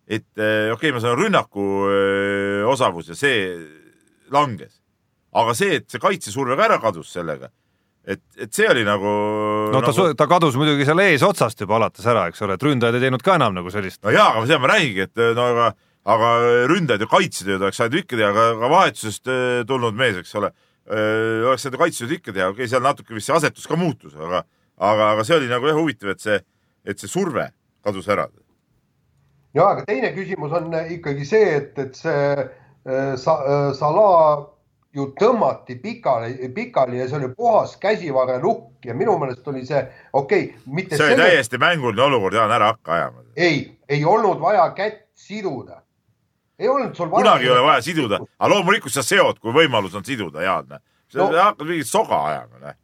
[0.08, 3.44] et eh, okei okay,, ma saan rünnaku eh, osavus ja see
[4.32, 4.82] langes.
[5.34, 7.50] aga see, et see kaitsesurve ka ära kadus sellega
[8.04, 9.14] et, et see oli nagu.
[9.72, 13.00] no ta nagu..., ta kadus muidugi seal eesotsast juba alates ära, eks ole, et ründajad
[13.00, 14.02] ei teinud ka enam nagu sellist.
[14.04, 15.72] no jaa, aga seda ma räägingi, et no aga,
[16.16, 16.34] aga
[16.72, 19.34] ründajad ja kaitsetööd oleks saanud ikka teha, aga, aga vahetusest
[19.70, 20.52] tulnud mees, eks ole,
[21.48, 24.44] oleks saanud kaitsetööd ikka teha, okei okay,, seal natuke vist see asetus ka muutus, aga,
[24.84, 26.40] aga, aga see oli nagu jah huvitav, et see,
[26.84, 27.48] et see surve
[27.84, 28.28] kadus ära.
[29.54, 33.38] Ja, aga teine küsimus on ikkagi see, et, et see äh, sa,
[33.78, 34.50] Salah
[34.94, 39.82] ju tõmmati pikali, pikali ja see oli puhas käsivarelukk ja minu meelest oli see
[40.14, 40.98] okei okay,, mitte.
[40.98, 41.30] see oli selle...
[41.32, 43.26] täiesti mänguline olukord, Jaan, ära hakka ajama.
[43.36, 45.82] ei, ei olnud vaja kätt siduda.
[46.60, 50.06] ei olnud sul kunagi ei ole vaja siduda, aga loomulikult sa seod, kui võimalus on
[50.06, 50.80] siduda, Jaan.
[51.10, 52.76] sa No- hakkad mingit soga ajama,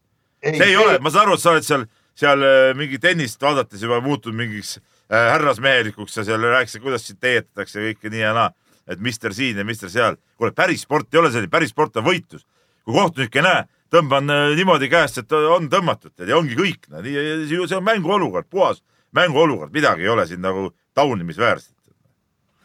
[0.42, 1.86] see ei ole, ma saan aru, et sa oled seal,
[2.18, 7.08] seal äh, mingi tennist vaadates juba muutunud mingiks äh, härrasmehelikuks ja seal rääkisid, kuidas
[7.76, 8.52] ja kõike nii ja naa.
[8.90, 10.16] et mister siin ja mister seal.
[10.38, 12.46] kuule, päris sport ei ole selline, päris sport on võitlus.
[12.86, 16.88] kui kohtunik ei näe, tõmban äh, niimoodi käest, et on tõmmatud ja ongi kõik.
[17.68, 21.76] see on mänguolukord, puhas mänguolukord, midagi ei ole siin nagu taunimisväärset.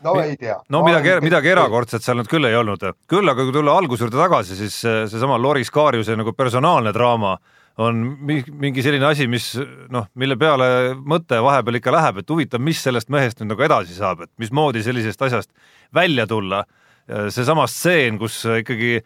[0.02, 0.60] no ei tea.
[0.68, 2.84] no midagi, midagi erakordset seal nüüd küll ei olnud.
[3.08, 7.38] küll aga kui tulla alguse juurde tagasi, siis see- seesama Loris Kaarjuse nagu personaalne draama
[7.82, 9.48] on mi- mingi selline asi, mis
[9.90, 13.96] noh, mille peale mõte vahepeal ikka läheb, et huvitav, mis sellest mehest nüüd nagu edasi
[13.96, 15.50] saab, et mismoodi sellisest asjast
[15.94, 16.64] välja tulla.
[17.04, 19.02] seesama stseen, kus ikkagi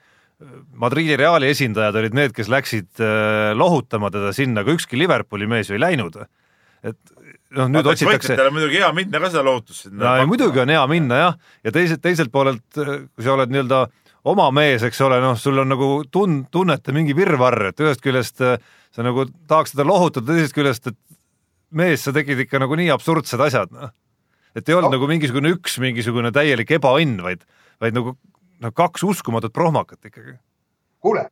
[0.79, 5.67] Madridi Reali esindajad olid need, kes läksid äh, lohutama teda sinna, aga ükski Liverpooli mees
[5.71, 6.21] ju ei läinud.
[6.87, 6.99] et
[7.51, 11.17] noh, nüüd otsitakse võitjatele muidugi hea minna ka seda lohutust no muidugi on hea minna
[11.19, 13.81] jah, ja teiselt, teiselt poolelt, kui sa oled nii-öelda
[14.25, 18.43] oma mees, eks ole, noh, sul on nagu tun-, tunnete mingi virvarr, et ühest küljest
[18.45, 18.59] äh,
[18.95, 20.99] sa nagu tahaks teda lohutada, teisest küljest, et
[21.71, 23.93] mees, sa tegid ikka nagu nii absurdsed asjad, noh.
[24.57, 24.97] et ei olnud No.
[24.97, 24.99] no.
[24.99, 27.45] nagu mingisugune üks mingisugune täielik ebaõnn, vaid,
[27.83, 28.17] vaid nagu
[28.65, 30.39] noh, kaks uskumatut prohmakat ikkagi.
[31.01, 31.29] kuule,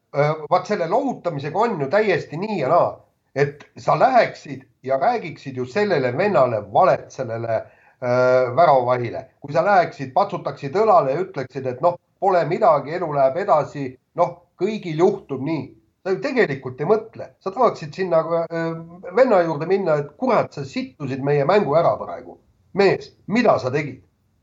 [0.51, 2.93] vaat selle lohutamisega on ju täiesti nii ja naa,
[3.35, 10.13] et sa läheksid ja räägiksid ju sellele vennale valet, sellele äh, väravahile, kui sa läheksid,
[10.15, 15.67] patsutaksid õlale ja ütleksid, et noh, pole midagi, elu läheb edasi, noh, kõigil juhtub nii.
[16.07, 18.67] sa ju tegelikult ei mõtle, sa tahaksid sinna äh,
[19.17, 22.39] venna juurde minna, et kurat, sa sittusid meie mängu ära praegu.
[22.73, 24.03] mees, mida sa tegid?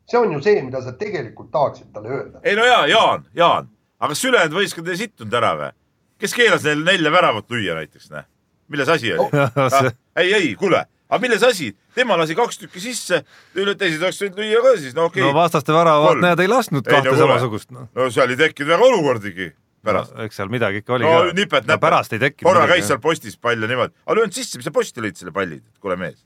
[0.10, 2.40] see on ju see, mida sa tegelikult tahaksid talle öelda.
[2.44, 3.70] ei no jaa, Jaan, Jaan,
[4.00, 5.72] aga kas ülejäänud võistkond ei sittunud ära või?
[6.20, 8.28] kes keelas neil nelja väravat lüüa näiteks, noh?
[8.68, 11.72] milles asi oli No, ah, ei, ei, kuule, aga milles asi?
[11.96, 13.24] tema lasi kaks tükki sisse,
[13.54, 15.40] teised oleks võinud lüüa ka siis, no okei no okay..
[15.42, 17.26] vastaste väravat näed ei lasknud Ei, no kahte kuule.
[17.26, 17.90] samasugust no..
[17.96, 19.50] no seal ei tekkinud väga olukordigi
[19.84, 20.16] pärast.
[20.26, 21.36] eks seal midagi ikka oli no ka.
[21.38, 21.84] nipet näpet.
[21.84, 24.74] pärast ei tekkinud korra käis seal postis pall ja niimoodi, aga löönud sisse, mis sa
[24.76, 26.18] posti lõid selle palli, kuule mees,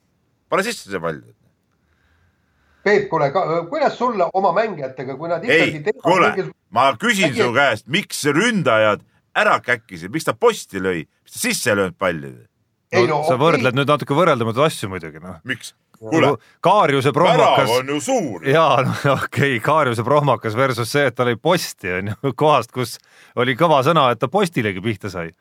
[0.51, 1.21] pane sisse see pall.
[2.87, 3.27] Peep, kuule,
[3.67, 6.29] kuidas sulle oma mängijatega, kui nad ikkagi ei, kuule,
[6.71, 9.03] ma küsin Äkki- su käest, miks ründajad
[9.37, 12.31] ära käkkisid, miks ta posti lõi, miks ta sisse ei löönud palli,
[12.91, 15.41] ei no, no sa võrdled nüüd natuke võrreldamatuid asju muidugi noh.
[15.47, 15.73] miks?
[15.97, 18.45] kuule, Kaarjuse värav prohmakas on ju suur.
[18.47, 22.71] jaa, no okei okay,, Kaarjuse prohmakas versus see, et ta lõi posti on ju kohast,
[22.75, 22.97] kus
[23.35, 25.31] oli kõva sõna, et ta postilegi pihta sai.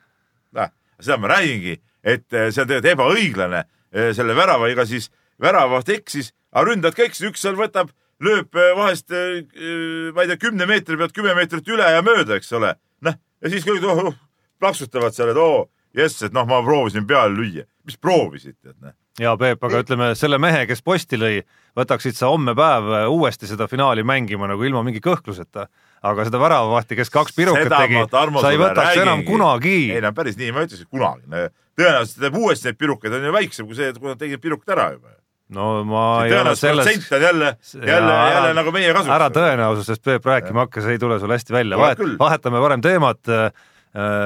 [0.56, 5.10] näe, seda ma räägingi, et eh, see on tegelikult ebaõiglane eh, selle väravaga siis
[5.42, 7.92] väravaht eksis, aga ründajad ka eksisid, üks seal võtab,
[8.24, 12.52] lööb eh, vahest, ma ei tea, kümne meetri pealt kümme meetrit üle ja mööda, eks
[12.56, 12.74] ole.
[13.04, 14.20] noh, ja siis kõik oh, oh,
[14.62, 15.66] plaksutavad seal, et oo,
[15.96, 17.66] jess, et noh, ma proovisin peale lüüa.
[17.86, 18.94] mis proovisid, tead noh.
[19.20, 21.40] ja Peep, aga ütleme selle mehe, kes posti lõi,
[21.78, 25.68] võtaksid sa homme päev uuesti seda finaali mängima nagu ilma mingi kõhkluseta,
[26.06, 28.02] aga seda väravavahti, kes kaks pirukat tegi,
[28.40, 29.78] sa ei võtaks enam kunagi.
[29.94, 31.46] ei no päris nii ma ütleks, et kunagi.
[31.76, 34.88] tõenäoliselt teeb uuesti neid pirukaid on ju väiksem kui see, kui nad tegid pirukad ära
[34.96, 35.14] juba.
[35.56, 37.54] no ma ei ole selles protsent on jälle,
[37.86, 39.14] jälle, jälle nagu meie kasuks.
[39.20, 43.22] ära tõenäosusest Peep rääkima hakka, see ei tule sul hästi välja, vahet vahetame parem teemat.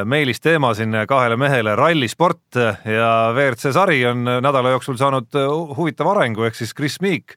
[0.04, 5.36] Meilis teema siin kahele mehele rallisport ja WRC sari on nädala jooksul saanud
[5.76, 7.36] huvitava arengu, ehk siis Chris Meek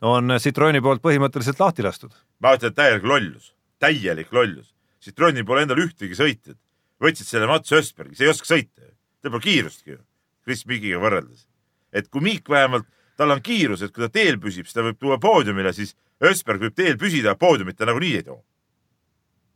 [0.00, 2.14] on Citrooni poolt põhimõtteliselt lahti lastud.
[2.40, 4.72] ma ütlen, et täielik lollus, täielik lollus.
[5.04, 6.58] Citrooni pole endal ühtegi sõitjat.
[7.02, 8.92] võtsid selle Mats Ösbergi, see ei oska sõita ju.
[9.22, 9.98] tal pole kiirustki ju,
[10.44, 11.46] Chris Meekiga võrreldes.
[11.92, 14.98] et kui Meek vähemalt, tal on kiirus, et kui ta teel püsib, siis ta võib
[14.98, 18.42] tuua poodiumile, siis Ösberg võib teel püsida, poodiumit ta nagunii ei too.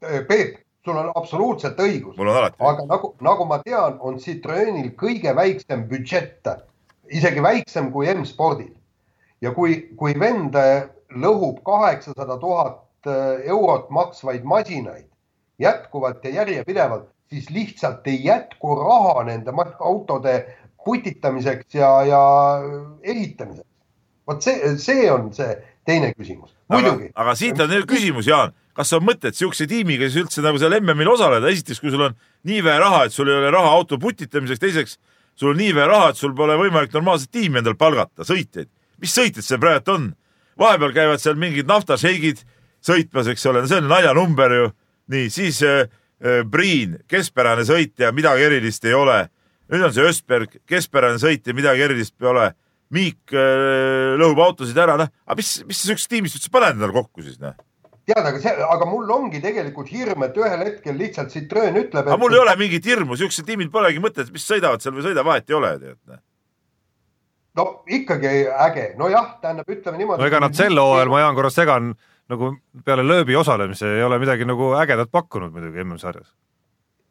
[0.00, 6.48] Peep, sul on absoluutselt õigus, aga nagu, nagu ma tean, on Citroenil kõige väiksem budžett,
[7.10, 8.72] isegi väiksem kui M-spordil.
[9.40, 15.06] ja kui, kui vend äh, lõhub kaheksasada tuhat äh, eurot maksvaid masinaid
[15.60, 22.22] jätkuvalt ja järjepidevalt, siis lihtsalt ei jätku raha nende autode putitamiseks ja, ja
[23.02, 23.68] ehitamiseks.
[24.26, 25.56] vot see, see on see
[25.90, 26.54] teine küsimus.
[26.72, 30.60] muidugi,, aga siit on nüüd küsimus, Jaan, kas on mõtet siukse tiimiga siis üldse nagu
[30.62, 32.16] seal MM-il osaleda, esiteks, kui sul on
[32.48, 34.96] nii vähe raha, et sul ei ole raha auto putitamiseks, teiseks,
[35.36, 38.70] sul on nii vähe raha, et sul pole võimalik normaalset tiimi endal palgata, sõitjaid.
[39.00, 40.10] mis sõitjad see praegu on?
[40.60, 42.42] vahepeal käivad seal mingid naftašeigid
[42.84, 44.70] sõitmas, eks ole, see on naljanumber ju.
[45.10, 45.88] nii, siis äh,
[46.22, 49.28] äh, Priin, keskpärane sõitja, midagi erilist ei ole.
[49.70, 52.52] nüüd on see Ösberg, keskpärane sõitja, midagi erilist ei ole.
[52.90, 56.96] Miik äh, lõhub autosid ära, noh, aga mis, mis sa siuksest tiimist üldse paned endale
[56.96, 57.54] kokku siis, noh?
[58.10, 62.18] tead, aga see, aga mul ongi tegelikult hirm, et ühel hetkel lihtsalt Citroen ütleb, aga
[62.20, 65.50] mul ei ole mingit hirmu, siuksel tiimil polegi mõtet, mis sõidavad seal või sõida, vahet
[65.50, 66.20] ei ole, tead.
[67.60, 68.34] no ikkagi
[68.66, 70.22] äge, nojah, tähendab, ütleme niimoodi.
[70.22, 71.92] no ega nad sel hooajal, ma Jaan korra segan,
[72.30, 72.54] nagu
[72.86, 76.30] peale lööbi osalemise ei ole midagi nagu ägedat pakkunud muidugi MM-sarjas.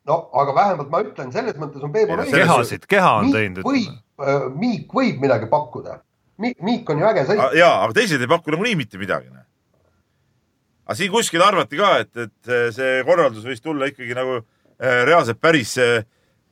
[0.08, 4.06] No aga vähemalt ma ütlen, selles mõttes on no kehasid, keha on teinud, võib ütleme.,
[4.60, 6.02] Miik võib midagi pakkuda.
[6.40, 7.42] Miik on ju äge sõit.
[7.60, 9.32] ja, aga teised ei paku nagunii mitte midagi.
[10.86, 15.40] aga siin kuskil arvati ka, et, et see korraldus võis tulla ikkagi nagu äh, reaalselt
[15.40, 15.76] päris,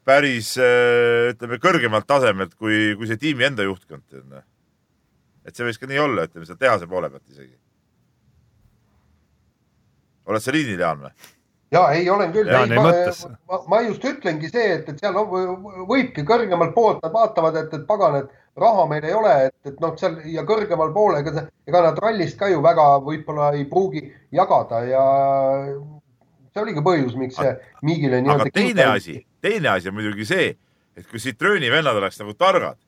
[0.05, 4.03] päris äh, ütleme kõrgemalt tasemelt kui, kui see tiimi enda juhtkond.
[5.47, 7.55] et see võis ka nii olla, ütleme seal tehase poole pealt isegi.
[10.27, 11.36] oled sa liinil, Jaan või?
[11.71, 12.51] Ja ei olen küll.
[12.51, 12.91] Ma,
[13.49, 17.73] ma, ma just ütlengi see, et, et seal on, võibki kõrgemalt poolt, nad vaatavad, et,
[17.73, 21.47] et pagan, et raha meil ei ole, et, et noh, seal ja kõrgemal pool, ega,
[21.67, 25.03] ega nad rallist ka ju väga võib-olla ei pruugi jagada ja
[26.57, 27.53] see oligi põhjus, miks see
[27.85, 28.53] Miigile aga nii-öelda.
[28.55, 30.49] teine asi, teine asi on muidugi see,
[30.97, 32.79] et kui Citrooni vennad oleks nagu targad,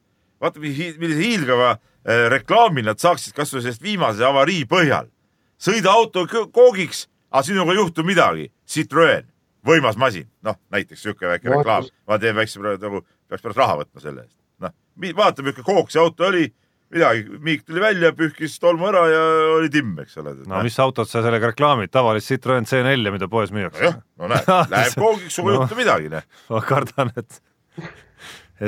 [0.41, 5.11] vaata millise hiilgava äh, reklaami nad saaksid kasvõi sellest viimase avarii põhjal.
[5.59, 8.49] sõida auto koogiks, aga sinuga ei juhtu midagi.
[8.69, 9.25] Citroen,
[9.65, 14.01] võimas masin, noh näiteks sihuke väike reklaam ma teen väikse nagu peaks pärast raha võtma
[14.03, 14.35] selle eest.
[14.63, 14.73] noh,
[15.17, 16.45] vaata milline kook see auto oli,
[16.93, 19.21] midagi, Miik tuli välja, pühkis tolmu ära ja
[19.57, 20.35] oli timm, eks ole.
[20.47, 24.49] no mis autot sa sellega reklaamid, tavalist Citroen C4-e, mida poes müüakse nojah, no näed,
[24.73, 25.63] läheb koogiks, sinuga ei No.
[25.65, 26.27] juhtu midagi, noh.
[26.49, 27.41] ma kardan, et,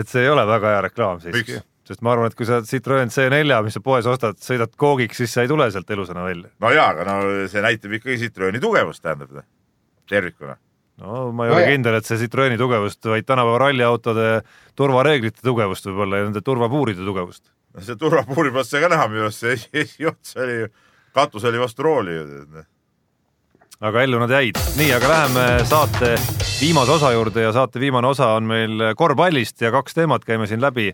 [0.01, 3.09] et see ei ole väga hea reklaam siiski sest ma arvan, et kui sa Citroen
[3.11, 6.51] C4, mis sa poes ostad, sõidad koogiks, siis sa ei tule sealt elusana välja.
[6.61, 9.33] no jaa, aga no see näitab ikkagi Citrooni tugevust, tähendab
[10.09, 10.55] tervikuna.
[11.01, 14.41] no ma ei No ole ja- kindel, et see Citroeni tugevust, vaid tänapäeva ralliautode
[14.75, 17.49] turvareeglite tugevust võib-olla ja nende turvapuuride tugevust.
[17.73, 20.67] no see turvapuuri pealt sai ka näha minu arust, see esi- esiots oli ju,
[21.15, 22.63] katus oli vastu rooli ju.
[23.81, 24.57] aga ellu nad jäid.
[24.77, 26.11] nii, aga läheme saate
[26.61, 30.61] viimase osa juurde ja saate viimane osa on meil korvpallist ja kaks teemat käime siin
[30.61, 30.91] läbi.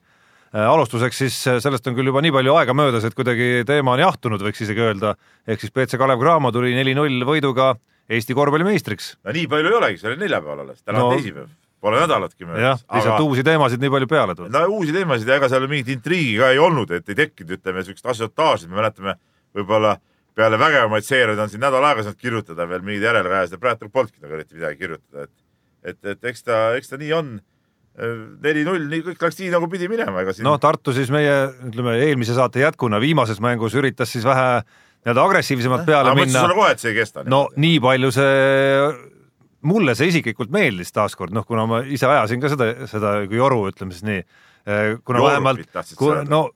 [0.54, 4.40] alustuseks siis sellest on küll juba nii palju aega möödas, et kuidagi teema on jahtunud,
[4.42, 5.16] võiks isegi öelda.
[5.48, 7.74] ehk siis BC Kalev Cramo tuli neli-null võiduga
[8.10, 9.18] Eesti korvpallimeistriks.
[9.24, 11.50] no nii palju ei olegi, see oli neljapäeval alles, täna No- on teisipäev,
[11.84, 12.84] pole nädalatki jah möödas,.
[12.84, 14.52] lihtsalt aga uusi teemasid nii palju peale tuleb.
[14.54, 17.84] no uusi teemasid ja ega seal mingit intriigi ka ei olnud, et ei tekkinud, ütleme
[17.84, 19.18] siukest asiotaaži, me mäletame
[19.56, 19.98] võib-olla
[20.38, 24.22] peale vägevamaid seeriaid on siin nädal aega saanud kirjutada veel mingeid järelkajasid ja praegu polnudki
[24.22, 25.32] nagu eriti midagi kirjutada, et
[25.88, 27.38] et, et eks ta, eks ta nii on.
[28.44, 31.32] neli-null, nii kõik läks nii nagu pidi minema, ega siin noh, Tartu siis meie
[31.66, 34.62] ütleme eelmise saate jätkuna viimases mängus üritas siis vähe
[35.06, 36.58] nii-öelda agressiivsemalt peale aga minna sulle.
[36.58, 37.24] kohe, et see ei kesta.
[37.30, 38.92] no nii palju see,
[39.70, 43.66] mulle see isiklikult meeldis taaskord, noh, kuna ma ise ajasin ka seda, seda kui joru,
[43.72, 44.24] ütleme siis nii.
[45.08, 46.24] kuna Jorupit vähemalt öelda.
[46.32, 46.48] no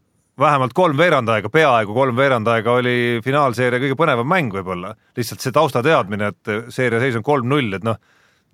[0.41, 4.95] vähemalt kolm veerand aega, peaaegu kolm veerand aega oli finaalseeria kõige põnevam mäng võib-olla.
[5.17, 7.99] lihtsalt see taustateadmine, et seeria seis on kolm-null, et noh,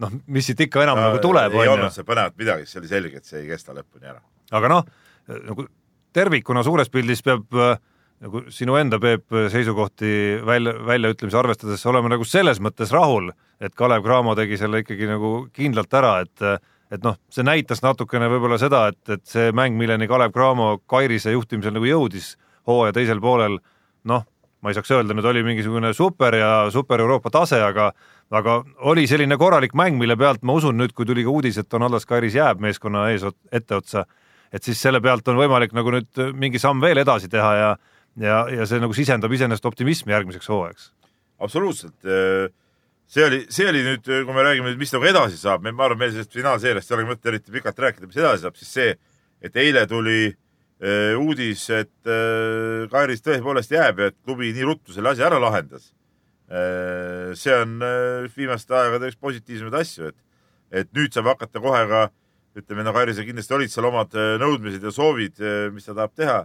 [0.03, 3.21] noh, mis siit ikka enam nagu tuleb, ei olnud see põnevat midagi, see oli selge,
[3.21, 4.21] et see ei kesta lõpuni ära.
[4.57, 4.89] aga noh,
[5.27, 5.67] nagu
[6.17, 7.77] tervikuna suures pildis peab äh,
[8.23, 13.29] nagu sinu enda Peep seisukohti välja, väljaütlemisi arvestades olema nagu selles mõttes rahul,
[13.61, 18.29] et Kalev Cramo tegi selle ikkagi nagu kindlalt ära, et et noh, see näitas natukene
[18.31, 22.37] võib-olla seda, et, et see mäng, milleni Kalev Cramo Kairise juhtimisel nagu jõudis
[22.67, 23.57] hooaja teisel poolel,
[24.07, 24.23] noh,
[24.63, 27.91] ma ei saaks öelda, nüüd oli mingisugune super ja super Euroopa tase, aga
[28.31, 28.57] aga
[28.91, 32.07] oli selline korralik mäng, mille pealt ma usun nüüd, kui tuli ka uudis, et Donaldas
[32.07, 34.03] Kairis jääb meeskonna ees etteotsa,
[34.51, 37.69] et siis selle pealt on võimalik nagu nüüd mingi samm veel edasi teha ja
[38.21, 40.89] ja, ja see nagu sisendab iseenesest optimismi järgmiseks hooajaks.
[41.39, 41.95] absoluutselt.
[43.07, 46.11] see oli, see oli nüüd, kui me räägime, mis nagu edasi saab, ma arvan, meil
[46.15, 48.97] sellest finaalseeriast ei olegi mõtet eriti pikalt rääkida, mis edasi saab, siis see,
[49.41, 54.95] et eile tuli äh, uudis, et äh, Kairis tõepoolest jääb ja et klubi nii ruttu
[54.95, 55.91] selle asja ära lahendas
[56.49, 57.33] äh,.
[57.37, 60.19] see on äh, viimaste aegade üks positiivsemaid asju, et,
[60.83, 62.07] et nüüd saab hakata kohe ka
[62.57, 65.41] ütleme, no Kairisel kindlasti olid seal omad äh, nõudmised ja soovid,
[65.73, 66.39] mis ta tahab teha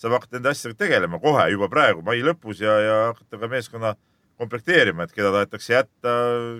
[0.00, 3.94] saab hakata nende asjadega tegelema kohe juba praegu mai lõpus ja, ja hakata ka meeskonna
[4.40, 6.14] komplekteerima, et keda tahetakse jätta,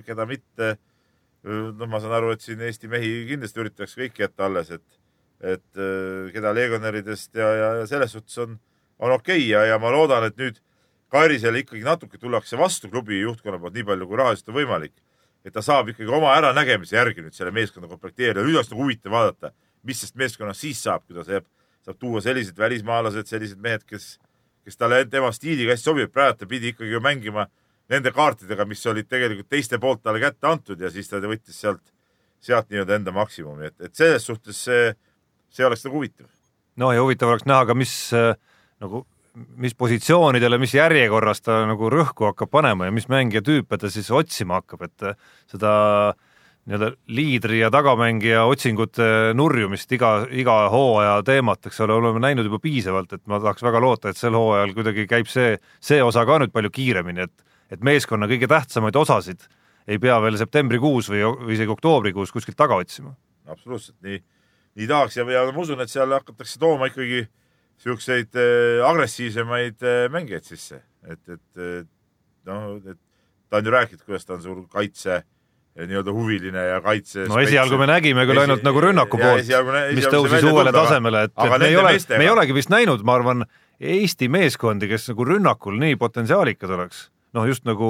[0.06, 0.76] keda mitte.
[1.44, 4.84] noh, ma saan aru, et siin Eesti mehi kindlasti üritatakse kõiki jätta alles, et,
[5.44, 8.54] et äh, keda legionäridest ja, ja, ja selles suhtes on,
[8.98, 10.62] on okei okay ja, ja ma loodan, et nüüd
[11.14, 14.94] Kairisele ikkagi natuke tullakse vastu klubi juhtkonna poolt nii palju kui rahaliselt on võimalik.
[15.44, 19.12] et ta saab ikkagi oma äranägemise järgi nüüd selle meeskonna komplekteerida, nüüd oleks nagu huvitav
[19.12, 19.50] vaadata,
[19.84, 21.44] mis sellest meeskonnast siis saab, kui ta saab
[21.84, 24.16] saab tuua sellised välismaalased, sellised mehed, kes,
[24.64, 26.12] kes talle tema stiiliga hästi sobivad.
[26.12, 27.46] praegu ta pidi ikkagi ju mängima
[27.92, 31.82] nende kaartidega, mis olid tegelikult teiste poolt talle kätte antud ja siis ta võttis sealt,
[32.40, 34.92] sealt nii-öelda enda maksimumi, et, et selles suhtes see,
[35.52, 36.30] see oleks nagu huvitav.
[36.80, 38.32] no ja huvitav oleks näha ka, mis äh,
[38.80, 39.04] nagu,
[39.60, 44.10] mis positsioonidele, mis järjekorras ta nagu rõhku hakkab panema ja mis mängija tüüpe ta siis
[44.10, 45.18] otsima hakkab, et äh,
[45.50, 45.74] seda
[46.64, 49.06] nii-öelda liidri ja tagamängija otsingute
[49.36, 53.82] nurjumist iga, iga hooaja teemat, eks ole, oleme näinud juba piisavalt, et ma tahaks väga
[53.84, 57.84] loota, et sel hooajal kuidagi käib see, see osa ka nüüd palju kiiremini, et et
[57.84, 59.46] meeskonna kõige tähtsamaid osasid
[59.88, 63.14] ei pea veel septembrikuus või, või isegi oktoobrikuus kuskilt taga otsima.
[63.48, 64.20] absoluutselt, nii,
[64.78, 67.26] nii tahaks ja, ja ma usun, et seal hakatakse tooma ikkagi
[67.84, 71.88] siukseid äh, agressiivsemaid äh, mängijaid sisse, et, et
[72.48, 73.00] noh, et
[73.50, 75.22] ta on ju rääkinud, kuidas ta on suur kaitse
[75.74, 77.26] nii-öelda huviline ja kaitse.
[77.28, 79.48] no esialgu me nägime küll ainult Esi, nagu rünnaku poolt,
[79.96, 83.18] mis tõusis uuele tasemele, et, et me ei ole, me ei olegi vist näinud, ma
[83.18, 83.46] arvan,
[83.84, 87.08] Eesti meeskondi, kes nagu rünnakul nii potentsiaalikad oleks.
[87.34, 87.88] noh, just nagu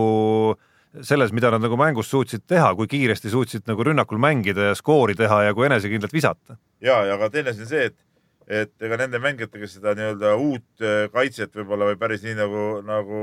[1.05, 5.16] selles, mida nad nagu mängus suutsid teha, kui kiiresti suutsid nagu rünnakul mängida ja skoori
[5.18, 6.57] teha ja kui enesekindlalt visata.
[6.80, 8.01] ja, ja aga teine asi on see, et
[8.45, 13.20] et ega nende mängijatega seda nii-öelda uut äh, kaitset võib-olla või päris nii nagu, nagu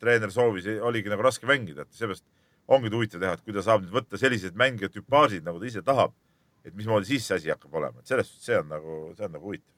[0.00, 2.24] treener soovis, oligi nagu raske mängida, et seepärast
[2.70, 5.82] ongi huvitav teha, et kui ta saab nüüd võtta sellised mängijad tüpaažid, nagu ta ise
[5.86, 6.14] tahab,
[6.66, 9.36] et mismoodi siis see asi hakkab olema, et selles suhtes see on nagu, see on
[9.36, 9.70] nagu huvitav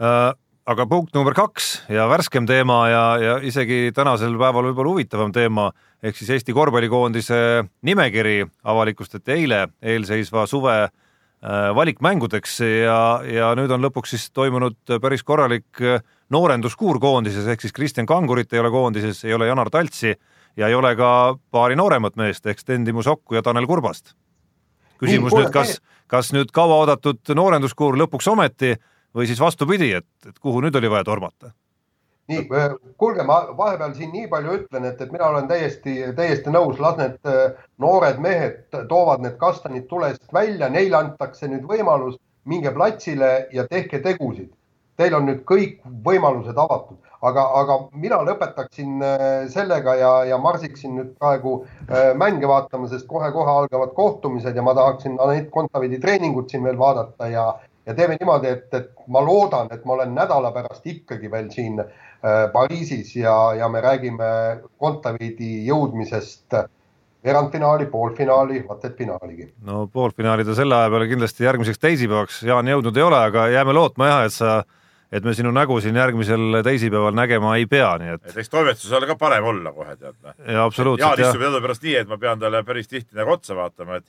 [0.00, 0.34] äh,.
[0.66, 5.68] aga punkt number kaks ja värskem teema ja, ja isegi tänasel päeval võib-olla huvitavam teema
[6.02, 7.38] ehk siis Eesti korvpallikoondise
[7.86, 10.90] nimekiri avalikustati eile eelseisva suve äh,
[11.76, 16.02] valikmängudeks ja, ja nüüd on lõpuks siis toimunud päris korralik äh,
[16.34, 20.16] noorenduskuur koondises ehk siis Kristjan Kangurit ei ole koondises, ei ole Janar Taltsi
[20.56, 21.10] ja ei ole ka
[21.50, 24.14] paari nooremat meest ehk Sten Timo Sokku ja Tanel Kurbast.
[24.98, 28.74] küsimus Nii, nüüd, kas, kas nüüd kauaoodatud noorenduskuur lõpuks ometi
[29.16, 31.52] või siis vastupidi, et, et kuhu nüüd oli vaja tormata?
[32.28, 32.48] nii,
[32.98, 36.96] kuulge, ma vahepeal siin nii palju ütlen, et, et mina olen täiesti, täiesti nõus, las
[36.98, 43.46] need äh, noored mehed toovad need kastanid tulest välja, neile antakse nüüd võimalus, minge platsile
[43.52, 44.50] ja tehke tegusid.
[44.96, 46.98] Teil on nüüd kõik võimalused avatud
[47.28, 51.58] aga, aga mina lõpetaksin äh, sellega ja, ja marsiksin nüüd praegu
[51.88, 56.78] äh, mänge vaatama, sest kohe-kohe algavad kohtumised ja ma tahaksin Anett Kontaveidi treeningut siin veel
[56.80, 57.46] vaadata ja,
[57.86, 61.82] ja teeme niimoodi, et, et ma loodan, et ma olen nädala pärast ikkagi veel siin
[61.82, 64.30] äh, Pariisis ja, ja me räägime
[64.78, 66.62] Kontaveidi jõudmisest
[67.26, 69.48] veerandfinaali, poolfinaali, vaat et finaaligi.
[69.66, 73.74] no poolfinaali ta selle aja peale kindlasti järgmiseks teisipäevaks, Jaan, jõudnud ei ole, aga jääme
[73.74, 74.60] lootma jah, et sa
[75.12, 78.24] et me sinu nägu siin järgmisel teisipäeval nägema ei pea, nii et.
[78.26, 80.16] et eks toimetusele ka parem olla kohe tead.
[80.22, 80.34] Noh.
[80.46, 81.06] ja absoluutselt.
[81.06, 84.06] Jaan istub teadupärast nii, et ma pean talle päris tihti nagu otsa vaatama, et.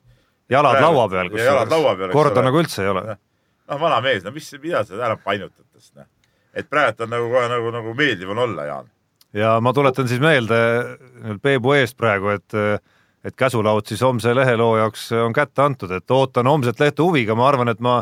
[0.50, 3.06] jalad laua peal, kusjuures korda nagu üldse ei ole.
[3.68, 6.10] noh, vana mees, no mis, mida sa ära painutad tast, noh.
[6.54, 8.94] et praegu on nagu kohe nagu, nagu meeldiv on olla, Jaan.
[9.38, 10.62] ja ma tuletan siis meelde
[11.44, 12.62] Peebu eest praegu, et
[13.28, 17.48] et käsulaud siis homse leheloo jaoks on kätte antud, et ootan homset lehte huviga, ma
[17.50, 18.00] arvan, et ma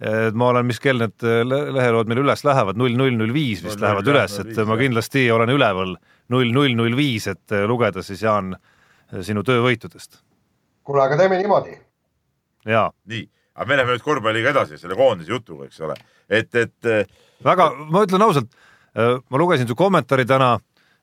[0.00, 3.60] et ma olen, mis kell need äh, lehelood meil üles lähevad, null null null viis
[3.64, 5.92] vist lähevad üles, et ma kindlasti olen üleval
[6.32, 10.22] null null null viis, et äh, lugeda siis, Jaan, äh, sinu töövõitudest.
[10.84, 11.76] kuule, aga teeme niimoodi.
[12.66, 12.88] jaa.
[13.12, 15.98] nii, aga me läheme nüüd korvpalliga edasi selle koondise jutuga, eks ole,
[16.28, 16.90] et, et
[17.44, 18.56] väga, ma ütlen ausalt,
[18.96, 20.54] ma lugesin su kommentaari täna,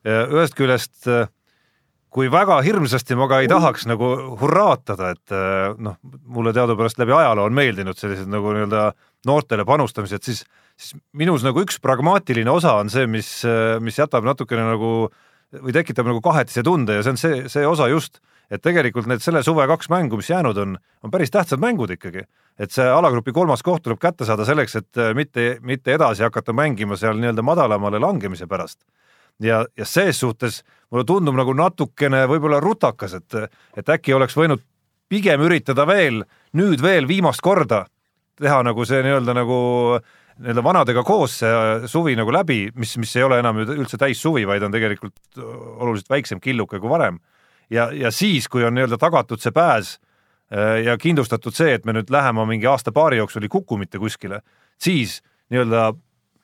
[0.07, 1.05] ühest küljest
[2.13, 7.15] kui väga hirmsasti ma ka ei tahaks nagu hurraatada, et äh, noh, mulle teadupärast läbi
[7.17, 8.89] ajaloo on meeldinud sellised nagu nii-öelda
[9.27, 10.43] noortele panustamised, siis,
[10.79, 13.29] siis minus nagu üks pragmaatiline osa on see, mis,
[13.83, 14.91] mis jätab natukene nagu
[15.63, 18.19] või tekitab nagu kahetise tunde ja see on see, see osa just,
[18.51, 22.25] et tegelikult need selle suve kaks mängu, mis jäänud on, on päris tähtsad mängud ikkagi.
[22.57, 26.97] et see alagrupi kolmas koht tuleb kätte saada selleks, et mitte, mitte edasi hakata mängima
[26.97, 28.81] seal nii-öelda madalamale langemise pärast
[29.43, 33.37] ja, ja ses suhtes mulle tundub nagu natukene võib-olla rutakas, et,
[33.77, 34.63] et äkki oleks võinud
[35.09, 36.23] pigem üritada veel,
[36.57, 37.85] nüüd veel viimast korda
[38.37, 39.59] teha nagu see nii-öelda nagu
[40.37, 44.65] nii-öelda vanadega koos see suvi nagu läbi, mis, mis ei ole enam üldse täissuvi, vaid
[44.67, 47.19] on tegelikult oluliselt väiksem killuke kui varem.
[47.69, 49.97] ja, ja siis, kui on nii-öelda tagatud see pääs
[50.53, 54.41] äh, ja kindlustatud see, et me nüüd lähema mingi aasta-paari jooksul ei kuku mitte kuskile,
[54.77, 55.91] siis nii-öelda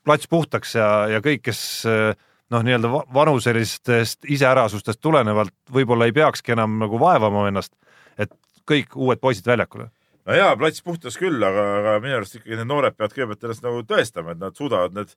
[0.04, 2.18] plats puhtaks ja, ja kõik, kes äh,
[2.52, 7.74] noh, nii-öelda vanuselistest iseärasustest tulenevalt võib-olla ei peakski enam nagu vaevama ennast,
[8.18, 8.34] et
[8.70, 9.90] kõik uued poisid väljakule.
[10.26, 13.64] no jaa, plats puhtas küll, aga, aga minu arust ikkagi need noored peavad kõigepealt ennast
[13.64, 15.16] nagu tõestama, et nad suudavad need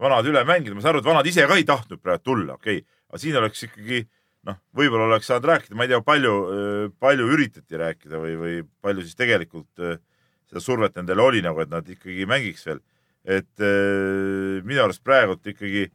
[0.00, 2.82] vanad üle mängida, ma saan aru, et vanad ise ka ei tahtnud praegu tulla, okei
[2.82, 4.02] okay., aga siin oleks ikkagi
[4.46, 6.34] noh, võib-olla oleks saanud rääkida, ma ei tea, palju,
[7.02, 9.98] palju üritati rääkida või, või palju siis tegelikult äh,
[10.50, 12.82] seda survet nendele oli nagu, et nad ikkagi mängiks veel.
[13.26, 15.88] et äh, minu arust praegult ikkagi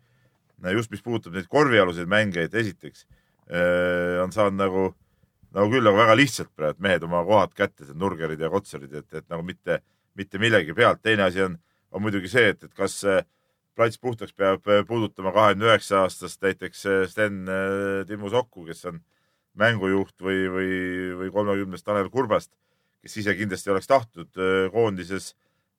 [0.76, 3.06] just mis puudutab neid korvialuseid mängijaid, esiteks
[3.50, 4.86] äh, on saanud nagu,
[5.56, 9.10] nagu küll nagu väga lihtsalt praegu mehed oma kohad kätte, need Nurgerid ja Kotsarid, et,
[9.14, 9.82] et nagu mitte,
[10.16, 11.02] mitte millegi pealt.
[11.02, 11.58] teine asi on,
[11.92, 13.02] on muidugi see, et, et kas
[13.76, 17.48] plats puhtaks peab puudutama kahekümne üheksa aastast näiteks Sten
[18.08, 19.00] Timmu Sokku, kes on
[19.60, 20.74] mängujuht või, või,
[21.20, 22.52] või kolmekümnest Tanel Kurbast,
[23.04, 24.68] kes ise kindlasti oleks tahtnud äh,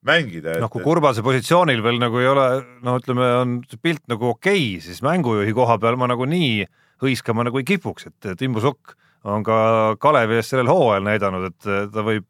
[0.06, 0.56] mängida.
[0.62, 2.48] noh, kui Kurbase positsioonil veel nagu ei ole,
[2.84, 6.66] no ütleme, on pilt nagu okei siis mängujuhi koha peal ma nagu nii
[7.02, 8.96] hõiskama nagu ei kipuks, et Timmu Sukk
[9.28, 9.56] on ka
[10.02, 12.26] Kalevi ees sellel hooajal näidanud, et ta võib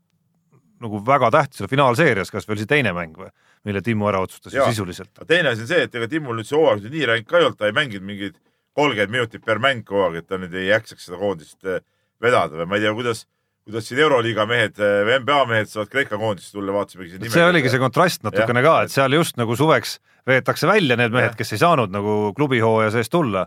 [0.83, 3.31] nagu väga tähtis olla finaalseerias, kas veel see teine mäng või,
[3.69, 4.67] mille Timmu ära otsustas Jaa.
[4.71, 5.13] sisuliselt.
[5.29, 7.59] teine asi on see, et ega Timmul nüüd see hooaeg nii ränk ka ei olnud,
[7.61, 8.41] ta ei mänginud mingeid
[8.77, 11.85] kolmkümmend minutit per mäng kogu aeg, et ta nüüd ei jaksaks seda koondist eh,
[12.23, 13.27] vedada või ma ei tea, kuidas,
[13.67, 17.45] kuidas siin Euroliiga mehed eh, või NBA mehed saavad Kreeka koondisse tulla, vaatasimegi siin see
[17.47, 18.69] oligi see kontrast natukene Jah.
[18.69, 22.91] ka, et seal just nagu suveks veetakse välja need mehed, kes ei saanud nagu klubihooaja
[22.95, 23.47] sees tulla.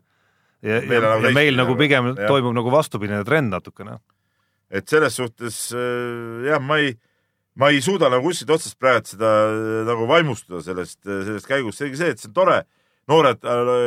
[0.63, 2.27] ja, Meil ja, ja meil teistpidi nagu pigem jah.
[2.31, 3.99] toimub nagu vastupidine trend natukene.
[4.71, 6.95] et selles suhtes äh, jah, ma ei,
[7.59, 11.99] ma ei suuda nagu kuskilt otsast praegu seda äh, nagu vaimustuda sellest, sellest käigust, selge
[11.99, 12.61] see, et see on tore,
[13.11, 13.43] noored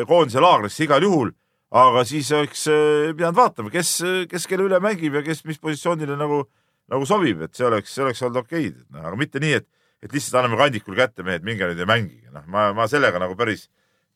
[0.06, 1.32] koondise laagrisse igal juhul,
[1.70, 3.96] aga siis oleks äh, pidanud vaatama, kes,
[4.30, 6.44] kes kelle üle mängib ja kes mis positsioonile nagu,
[6.88, 9.68] nagu sobib, et see oleks, see oleks olnud okei no,, aga mitte nii, et,
[10.04, 13.36] et lihtsalt anname kandikul kätte mehed, minge nüüd ja mängige, noh, ma, ma sellega nagu
[13.38, 13.66] päris,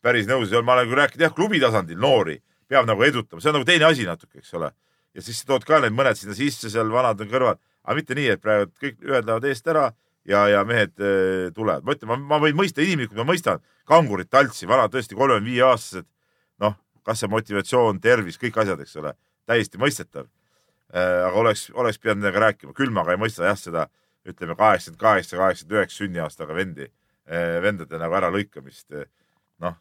[0.03, 2.39] päris nõus ei ole, ma olen küll rääkinud jah, klubi tasandil noori
[2.73, 4.71] peab nagu edutama, see on nagu teine asi natuke, eks ole.
[5.13, 8.31] Ja siis tood ka need mõned sinna sisse, seal vanad on kõrval, aga mitte nii,
[8.33, 9.89] et praegu kõik ühed lähevad eest ära
[10.29, 11.85] ja, ja mehed äh, tulevad.
[11.85, 15.65] ma ütlen, ma, ma võin mõista inimlikult, ma mõistan kangurit, taltsi, vanad tõesti kolmekümne viie
[15.67, 16.07] aastased,
[16.63, 19.13] noh, kas see motivatsioon, tervis, kõik asjad, eks ole,
[19.49, 21.21] täiesti mõistetav äh,.
[21.27, 23.87] aga oleks, oleks pidanud nendega rääkima, küll ma ka ei mõista jah, seda
[24.27, 26.87] ütleme kaheksakümmend kaheksa, kaheksakümmend üheksa sünniaastaga vendi,
[27.63, 28.87] vendade nagu äralõikamist.
[29.59, 29.75] noh,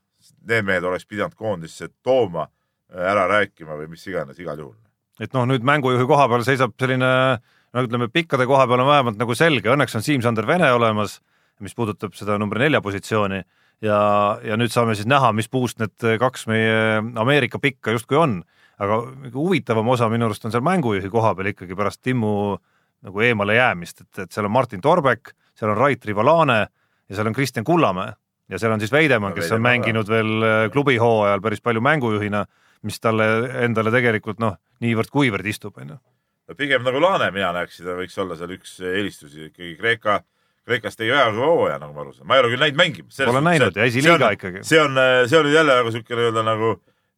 [0.47, 2.49] need mehed oleks pidanud koondisse tooma,
[2.91, 4.83] ära rääkima või mis iganes, igal juhul
[5.21, 7.11] et noh, nüüd mängujuhi koha peal seisab selline
[7.73, 11.19] no ütleme, pikkade koha peal on vähemalt nagu selge, õnneks on Siim-Sander Vene olemas,
[11.63, 13.43] mis puudutab seda number nelja positsiooni
[13.83, 14.01] ja,
[14.45, 18.43] ja nüüd saame siis näha, mis puust need kaks meie Ameerika pikka justkui on.
[18.83, 18.97] aga
[19.35, 22.57] huvitavam osa minu arust on seal mängujuhi koha peal ikkagi pärast Timmu
[23.03, 27.27] nagu eemale jäämist, et, et seal on Martin Torbek, seal on Rait Rivalane ja seal
[27.27, 28.15] on Kristjan Kullamäe.
[28.51, 32.43] Ja seal on siis Veidemann, kes on mänginud veel äh, klubi hooajal päris palju mängujuhina,
[32.85, 33.29] mis talle
[33.65, 35.97] endale tegelikult noh, niivõrd-kuivõrd istub, onju
[36.53, 40.19] no pigem nagu Laane mina näeks, seda võiks olla seal üks eelistusi ikkagi Kreeka,
[40.63, 43.19] Kreekas tegi väga kõva hooaja, nagu ma aru saan, ma ei ole küll näinud mängimas.
[43.27, 44.63] Pole näinud ja esiliiga ikkagi.
[44.67, 46.71] see on, see on nüüd jälle nagu siukene nii-öelda nagu,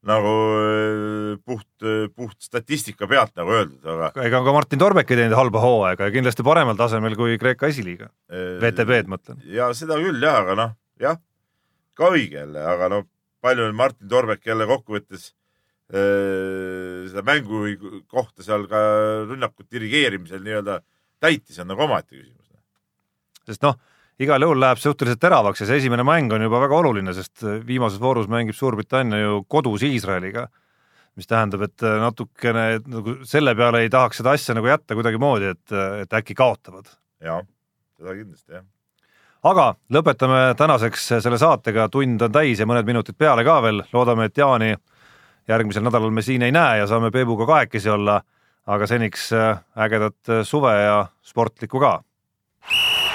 [0.08, 1.86] nagu äh, puht,
[2.16, 4.10] puht statistika pealt nagu öeldud, aga.
[4.24, 8.08] ega ka Martin Torbek ei teinud halba hooaega ja kindlasti paremal tasemel kui Kreeka esiliiga,
[8.32, 9.44] äh, VTB-d mõtlen.
[9.52, 11.20] ja seda küll jah, aga noh, jah,
[11.98, 13.02] ka õige jälle, aga no
[13.44, 15.28] palju Martin Torbek jälle kokkuvõttes
[15.92, 17.66] äh, seda mängu
[18.08, 18.80] kohta seal ka
[19.28, 20.80] rünnakut dirigeerimisel nii-öelda
[21.24, 22.43] täitis, on nagu omaette küsimus.
[23.48, 23.76] Sest noh,
[24.22, 28.00] igal juhul läheb suhteliselt teravaks ja see esimene mäng on juba väga oluline, sest viimases
[28.02, 30.46] voorus mängib Suurbritannia ju kodus Iisraeliga,
[31.18, 35.50] mis tähendab, et natukene et nagu selle peale ei tahaks seda asja nagu jätta kuidagimoodi,
[35.54, 35.74] et,
[36.04, 36.88] et äkki kaotavad.
[37.24, 37.42] jah,
[37.98, 38.64] seda kindlasti jah.
[39.50, 44.30] aga lõpetame tänaseks selle saatega, tund on täis ja mõned minutid peale ka veel, loodame,
[44.30, 44.74] et Jaani
[45.48, 48.20] järgmisel nädalal me siin ei näe ja saame Peebuga kahekesi olla,
[48.64, 51.98] aga seniks äh, ägedat suve ja sportlikku ka